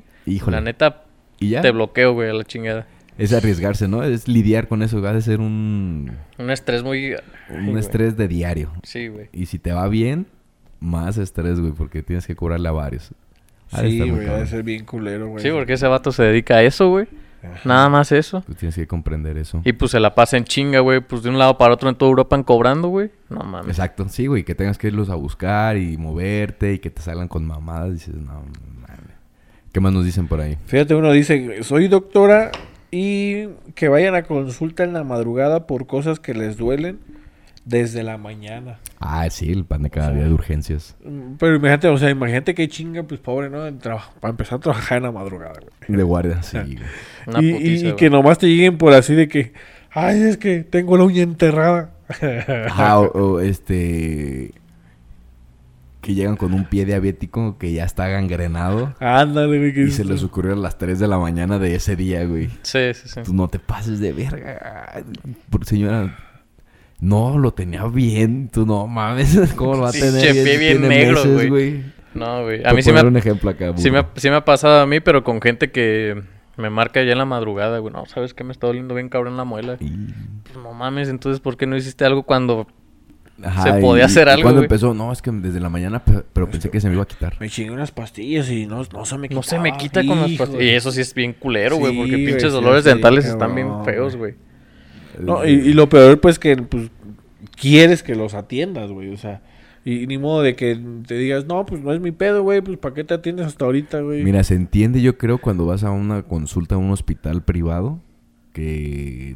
[0.47, 1.03] la neta
[1.39, 1.61] y ya.
[1.61, 2.87] te bloqueo, güey, a la chingada.
[3.17, 4.03] Es arriesgarse, ¿no?
[4.03, 5.01] Es lidiar con eso.
[5.01, 7.13] Va a ser un, Un estrés muy...
[7.13, 7.79] un Ay, güey.
[7.79, 8.71] estrés de diario.
[8.83, 9.29] Sí, güey.
[9.31, 10.25] Y si te va bien,
[10.79, 13.11] más estrés, güey, porque tienes que cobrarle a varios.
[13.71, 15.43] Ha Sí, güey, ha de ser bien culero, güey.
[15.43, 17.07] Sí, porque ese vato se dedica a eso, güey.
[17.43, 17.59] Ajá.
[17.65, 18.41] Nada más eso.
[18.45, 19.61] Tú tienes que comprender eso.
[19.65, 20.99] Y pues se la pasa en chinga, güey.
[20.99, 23.09] Pues de un lado para otro en toda Europa cobrando, güey.
[23.29, 23.69] No mames.
[23.69, 27.27] Exacto, sí, güey, que tengas que irlos a buscar y moverte y que te salgan
[27.27, 27.93] con mamadas.
[27.93, 28.43] Dices, no,
[28.81, 29.15] mames.
[29.71, 30.57] ¿Qué más nos dicen por ahí?
[30.65, 32.51] Fíjate, uno dice, soy doctora
[32.91, 36.99] y que vayan a consulta en la madrugada por cosas que les duelen.
[37.63, 38.79] desde la mañana.
[38.99, 40.95] Ah, sí, el pan de cada O sea, día de urgencias.
[41.05, 43.59] Mm, Pero imagínate, o sea, imagínate qué chinga, pues pobre, ¿no?
[44.19, 45.97] Para empezar a trabajar en la madrugada, güey.
[45.97, 46.57] De guardia, sí.
[46.57, 46.79] güey.
[47.27, 47.95] Una y, y- putiza, y güey.
[47.97, 49.53] que nomás te lleguen por así de que,
[49.91, 51.91] ay, es que tengo la uña enterrada.
[52.65, 54.51] Ajá, o, o, este.
[56.01, 58.95] Que llegan con un pie diabético que ya está gangrenado.
[58.99, 59.87] Ándale, güey.
[59.87, 62.47] Y se les ocurrió a las 3 de la mañana de ese día, güey.
[62.63, 63.21] Sí, sí, sí.
[63.23, 65.03] Tú no te pases de verga.
[65.51, 66.17] Por- Señora,
[66.99, 68.49] no, lo tenía bien.
[68.51, 70.43] Tú no mames, ¿cómo lo va a tener bien?
[70.59, 71.83] bien tiene negro, meses, güey.
[72.15, 72.65] No, güey.
[72.65, 74.11] A mí sí me, un ejemplo acá, sí, me burro.
[74.15, 76.21] ha, sí me ha pasado a mí, pero con gente que
[76.57, 77.93] me marca ya en la madrugada, güey.
[77.93, 78.43] No, ¿sabes qué?
[78.43, 79.77] Me está doliendo bien cabrón la muela.
[79.79, 80.07] Y-
[80.43, 82.67] Pues no mames, entonces, ¿por qué no hiciste algo cuando...
[83.43, 84.65] Ajá, Se y- podía hacer y algo, cuando güey.
[84.65, 87.07] empezó, no, es que desde la mañana, pe- pero pensé que se me iba a
[87.07, 87.35] quitar.
[87.39, 89.39] Me chingué unas pastillas y no, no se me quitaba.
[89.39, 90.63] No se me quita con las pastillas.
[90.63, 93.25] Y eso sí es bien culero, güey, Sí, porque güey, pinches sí, dolores sí, dentales
[93.25, 94.33] cabrón, están bien feos, güey.
[95.15, 95.25] güey.
[95.25, 96.89] No, y, y lo peor, pues, que pues,
[97.59, 99.09] quieres que los atiendas, güey.
[99.13, 99.41] O sea,
[99.83, 102.61] y, ni modo de que te digas, no, pues no es mi pedo, güey.
[102.61, 104.23] Pues, ¿para qué te atiendes hasta ahorita, güey?
[104.23, 107.99] Mira, se entiende, yo creo, cuando vas a una consulta a un hospital privado,
[108.53, 109.35] que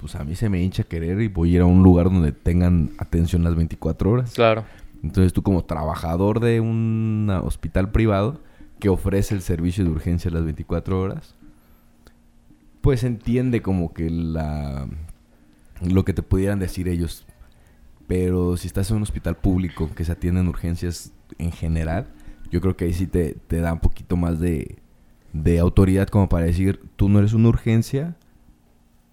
[0.00, 2.32] pues a mí se me hincha querer y voy a ir a un lugar donde
[2.32, 4.32] tengan atención las 24 horas.
[4.32, 4.64] Claro.
[5.02, 8.40] Entonces tú como trabajador de un hospital privado
[8.78, 11.34] que ofrece el servicio de urgencia las 24 horas,
[12.80, 14.88] pues entiende como que la
[15.82, 17.26] lo que te pudieran decir ellos.
[18.06, 22.08] Pero si estás en un hospital público que se atienden urgencias en general,
[22.50, 24.78] yo creo que ahí sí te, te da un poquito más de,
[25.32, 28.16] de autoridad como para decir, tú no eres una urgencia.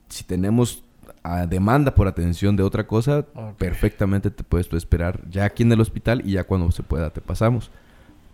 [0.10, 0.84] Si tenemos
[1.24, 3.58] ah, demanda por atención de otra cosa, Ok.
[3.58, 7.10] perfectamente te puedes tú esperar ya aquí en el hospital y ya cuando se pueda
[7.10, 7.70] te pasamos.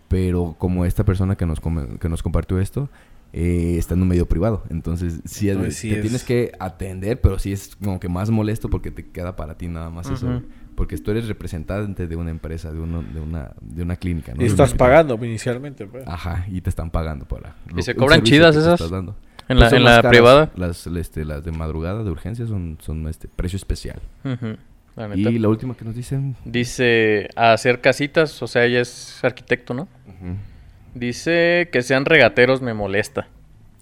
[0.08, 2.88] Pero como esta persona que nos, come- que nos compartió esto,
[3.32, 4.62] eh, está en un medio privado.
[4.70, 8.30] Entonces, sí, es- sí te es- tienes que atender, pero sí es como que más
[8.30, 10.26] molesto porque te queda para ti nada más eso.
[10.26, 10.42] Ujú.
[10.76, 14.34] Porque tú eres representante de una empresa, de, uno, de, una, de una clínica.
[14.34, 14.42] ¿no?
[14.42, 16.06] y estás pagando inicialmente, pues.
[16.06, 17.56] Ajá, y te están pagando para...
[17.76, 18.74] ¿Y se cobran chidas esas?
[18.74, 19.16] estás dando.
[19.48, 20.10] En Pues la, en caras.
[20.10, 20.50] privada.
[20.56, 24.00] Las, este, las de madrugada, de urgencia, son, son este, precio especial.
[24.24, 24.56] Ujú,
[24.96, 25.30] la neta.
[25.30, 26.34] Y la última que nos dicen...
[26.44, 29.86] Dice a hacer casitas, o sea, ella es arquitecto, ¿no?
[30.94, 33.26] Dice que sean regateros me molesta.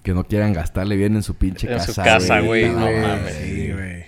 [0.03, 1.93] Que no quieran gastarle bien en su pinche En casa.
[1.93, 3.35] su casa, güey, no mames.
[3.35, 4.05] Sí, güey.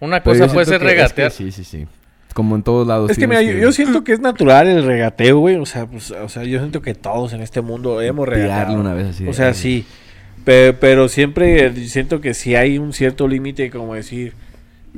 [0.00, 1.30] Una Pero cosa puede ser que- es que regatear.
[1.32, 1.86] sí, sí, sí.
[2.32, 3.10] Como en todos lados.
[3.10, 5.56] Es que mira, yo, yo siento que es natural el regateo, güey.
[5.56, 8.80] O sea, pues, o sea, yo siento que todos en este mundo hemos Tirarle regateado.
[8.80, 9.86] una vez así O sea, sí.
[10.44, 14.34] Pero, siempre siento que si hay un cierto límite, como decir.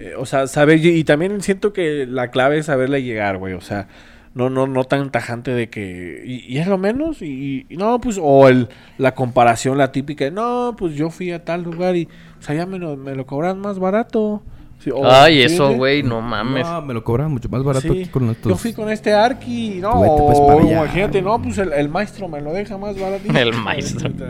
[0.01, 0.84] eh, o sea, saber.
[0.84, 3.55] Y también siento que la clave es saberle llegar, güey.
[3.55, 3.89] O sea,
[4.34, 6.22] no, no, no tan tajante de que.
[6.24, 7.22] Y, es lo menos.
[7.22, 8.18] Y, no, pues.
[8.20, 8.68] O el,
[8.99, 10.30] la comparación, la típica.
[10.30, 12.09] No, pues yo fui a tal lugar y.
[12.39, 14.43] O sea, ya me lo, me lo cobran más barato.
[14.95, 15.76] Sí, Ay, sí, eso, sí.
[15.76, 16.66] güey, no mames.
[16.66, 18.01] No, me lo cobran mucho más barato Sí.
[18.03, 18.51] aquí con estos...
[18.53, 20.72] Yo fui con este Arki, no, vete, pues, o para allá.
[20.84, 23.24] imagínate, no, pues el, el maestro me lo deja más barato.
[23.37, 24.11] El maestro.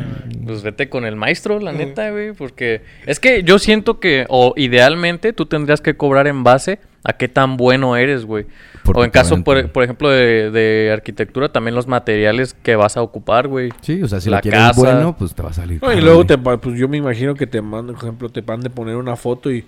[0.46, 4.54] Pues vete con el maestro, la neta, güey, porque es que yo siento que, o
[4.56, 8.46] idealmente, tú tendrías que cobrar en base a qué tan bueno eres, güey.
[8.94, 13.48] O en caso, por, ejemplo, de, de arquitectura, también los materiales que vas a ocupar,
[13.48, 13.70] güey.
[13.80, 14.80] Sí, o sea, si La lo quieres casa.
[14.80, 15.82] bueno, pues te va a salir.
[15.82, 18.60] No, y luego te, pues yo me imagino que te mandan, por ejemplo, te van
[18.60, 19.64] de poner una foto y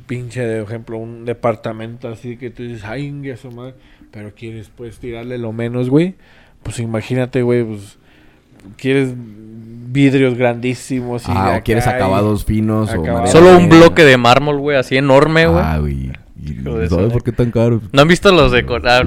[0.00, 3.74] pinche, de ejemplo, un departamento así que tú dices, ay, su madre",
[4.10, 6.14] pero quieres pues tirarle lo menos, güey.
[6.62, 7.98] Pues imagínate, güey, pues
[8.76, 13.32] quieres vidrios grandísimos y Ah, o quieres y- acabados finos o Acabados.
[13.32, 15.62] madera Solo un bloque de mármol, güey, así enorme, güey.
[15.64, 16.10] Ah, güey.
[16.42, 17.82] Y, Hijo de ¿sabes su- por qué tan caro?
[17.92, 18.64] ¿No han visto los de...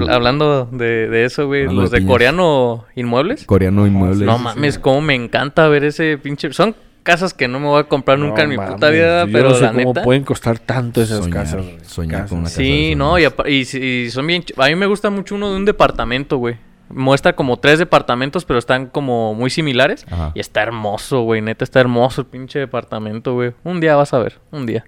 [0.08, 3.44] Hablando de, de eso, güey, Hablando los de coreano inmuebles?
[3.44, 4.20] Coreano inmuebles.
[4.20, 6.52] No mames, cómo me encanta ver ese pinche...
[6.52, 9.50] Son casas que no me voy a comprar nunca en mi puta vida, yo pero
[9.50, 10.02] no sé la cómo neta...
[10.02, 11.64] pueden costar tanto esas Soñar, casas.
[11.86, 12.30] soñar Casas.
[12.30, 12.56] con una casa.
[12.56, 14.42] Sí, de no, y, y, si- y son bien...
[14.56, 16.56] A mí me gusta mucho uno de un departamento, güey.
[16.88, 20.04] Muestra como tres departamentos, pero están como muy similares.
[20.10, 20.32] Ajá.
[20.34, 21.40] Y está hermoso, güey.
[21.40, 23.52] Neta, está hermoso el pinche departamento, güey.
[23.64, 24.84] Un día vas a ver, un día.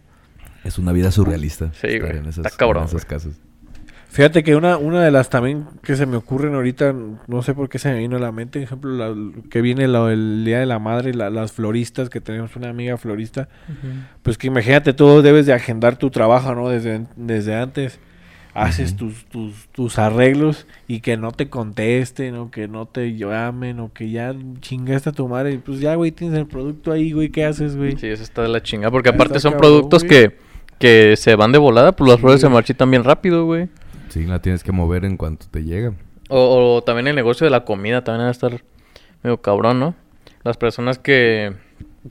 [0.65, 1.71] Es una vida surrealista.
[1.81, 2.19] Sí, güey.
[2.19, 3.41] en esas- Está cabrón, en esas casas.
[4.17, 6.95] Fíjate que una, una de las también que se me ocurren ahorita,
[7.27, 9.15] no sé por qué se me vino a la mente, por ejemplo, la-
[9.51, 13.49] que viene el Día de la Madre, la- las floristas, que tenemos una amiga florista,
[14.23, 16.69] pues que imagínate, tú debes de agendar tu trabajo, ¿no?
[16.71, 18.01] Desde, desde antes.
[18.55, 23.81] Haces tus, tus, tus arreglos y que no te contesten o que no te llamen
[23.81, 25.53] o que ya chingaste a tu madre.
[25.53, 27.99] y Pues ya, güey, tienes el producto ahí, güey, ¿qué haces, güey?
[27.99, 28.91] Sí, eso está de la chingada.
[28.91, 30.31] Porque Está aparte son cabrón, productos güey.
[30.31, 30.37] que,
[30.79, 32.47] que se van de volada, pues las flores Sí.
[32.47, 33.69] se marchitan bien rápido, güey.
[34.17, 35.93] Sí, la tienes que mover en cuanto te llega.
[36.29, 38.63] O, o también el negocio de la comida también va a estar
[39.23, 39.95] medio cabrón, ¿no?
[40.43, 41.53] Las personas que,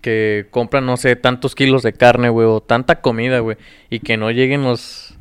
[0.02, 3.58] que compran, no sé, tantos kilos de carne, güey, o tanta comida, güey,
[3.90, 5.16] y que no lleguen los,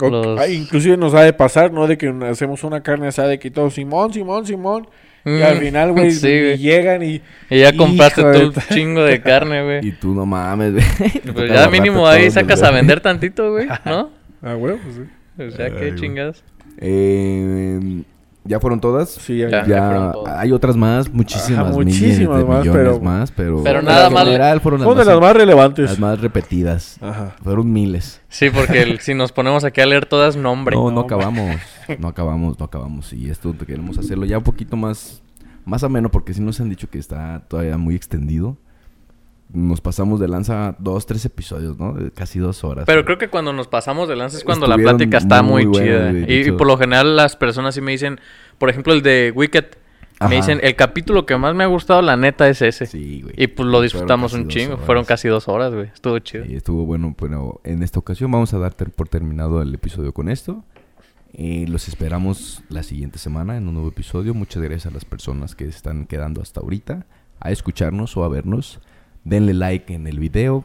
[0.00, 1.86] O- Los- ah, inclusive nos ha de pasar, ¿no?
[1.86, 4.88] De que hacemos una carne asada de que todo Simón, Simón, Simón.
[5.24, 6.58] Y Mm, al final, güey, sí, y güey.
[6.58, 7.22] llegan y...
[7.48, 9.88] Y ya compraste tú un chingo de carne, güey.
[9.88, 11.10] Y tú no mames, güey.
[11.24, 14.10] Te Pues ya mínimo ahí sacas a vender tantito, güey, ¿no?
[14.42, 15.02] Ah, güey, pues sí.
[15.38, 15.94] O sea, Ay, qué güey.
[15.96, 16.44] chingados.
[16.78, 18.02] Eh,
[18.44, 19.10] ¿Ya fueron todas?
[19.10, 19.62] Sí, ya, Ya.
[19.62, 19.66] ya.
[19.66, 20.38] Ya, fueron todas.
[20.38, 23.84] hay otras más, muchísimas, Ajá, miles muchísimas de más, millones pero- más, pero, Pero en
[23.86, 25.90] nada más- general fueron las, Son de las más relevantes.
[25.90, 26.96] las más repetidas.
[27.00, 27.34] Ajá.
[27.42, 28.20] Fueron miles.
[28.28, 30.76] Sí, porque el- si nos ponemos aquí a leer todas, nombre.
[30.76, 31.56] No, no no, acabamos.
[31.98, 33.12] No acabamos, no acabamos.
[33.12, 35.22] Y esto queremos hacerlo ya un poquito más,
[35.64, 38.56] más ameno, porque si nos han dicho que está todavía muy extendido.
[39.52, 41.94] Nos pasamos de lanza dos, tres episodios, ¿no?
[42.14, 42.84] Casi dos horas.
[42.84, 46.12] Pero creo que cuando nos pasamos de lanza es cuando la plática está muy chida.
[46.12, 48.20] Y, y por lo general las personas sí me dicen,
[48.58, 49.66] por ejemplo, el de Wicked,
[50.18, 50.28] Ajá.
[50.28, 52.86] me dicen, el capítulo que más me ha gustado, la neta, es ese.
[52.86, 53.34] Sí, güey.
[53.36, 54.78] Y pues lo disfrutamos un chingo.
[54.78, 55.86] Fueron casi dos horas, güey.
[55.94, 56.44] Estuvo chido.
[56.44, 60.28] Sí, estuvo bueno, pero en esta ocasión vamos a dar por terminado el episodio con
[60.28, 60.64] esto.
[61.34, 64.32] Eh, los esperamos la siguiente semana en un nuevo episodio.
[64.32, 67.04] Muchas gracias a las personas que están quedando hasta ahorita
[67.40, 68.80] a escucharnos o a vernos.
[69.26, 70.64] Denle like en el video.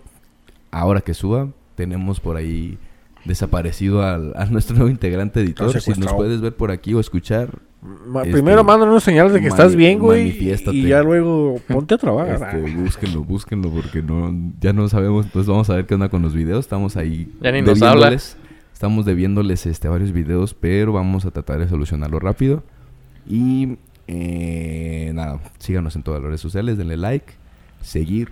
[0.72, 2.78] Ahora que suba, tenemos por ahí
[3.26, 5.80] desaparecido al, a nuestro nuevo integrante editor.
[5.82, 7.59] Si nos puedes ver por aquí o escuchar,
[8.07, 10.30] Ma- Este, Primero mándanos señales de que estás bien, güey.
[10.72, 12.55] Y ya luego ponte a trabajar.
[12.55, 16.22] Este, búsquenlo, búsquenlo porque no, ya no sabemos, pues vamos a ver qué onda con
[16.22, 16.59] los videos.
[16.66, 18.12] Estamos ahí Ya ni nos habla.
[18.12, 18.38] debiéndoles-
[18.74, 22.64] Estamos debiéndoles este, varios videos, pero vamos a tratar de solucionarlo rápido.
[23.28, 27.34] Y eh, nada, síganos en todas las redes sociales, denle like,
[27.82, 28.30] seguir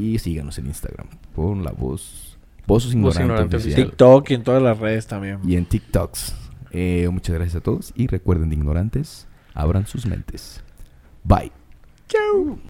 [0.00, 1.06] y síganos en Instagram.
[1.34, 3.58] Pon la voz, Voz Ignorante.
[3.58, 5.38] TikTok y en todas las redes también.
[5.44, 6.34] Y en TikToks.
[6.72, 10.62] Eh, muchas gracias a todos y recuerden de ignorantes, abran sus mentes.
[11.24, 11.52] Bye.
[12.08, 12.58] Chau.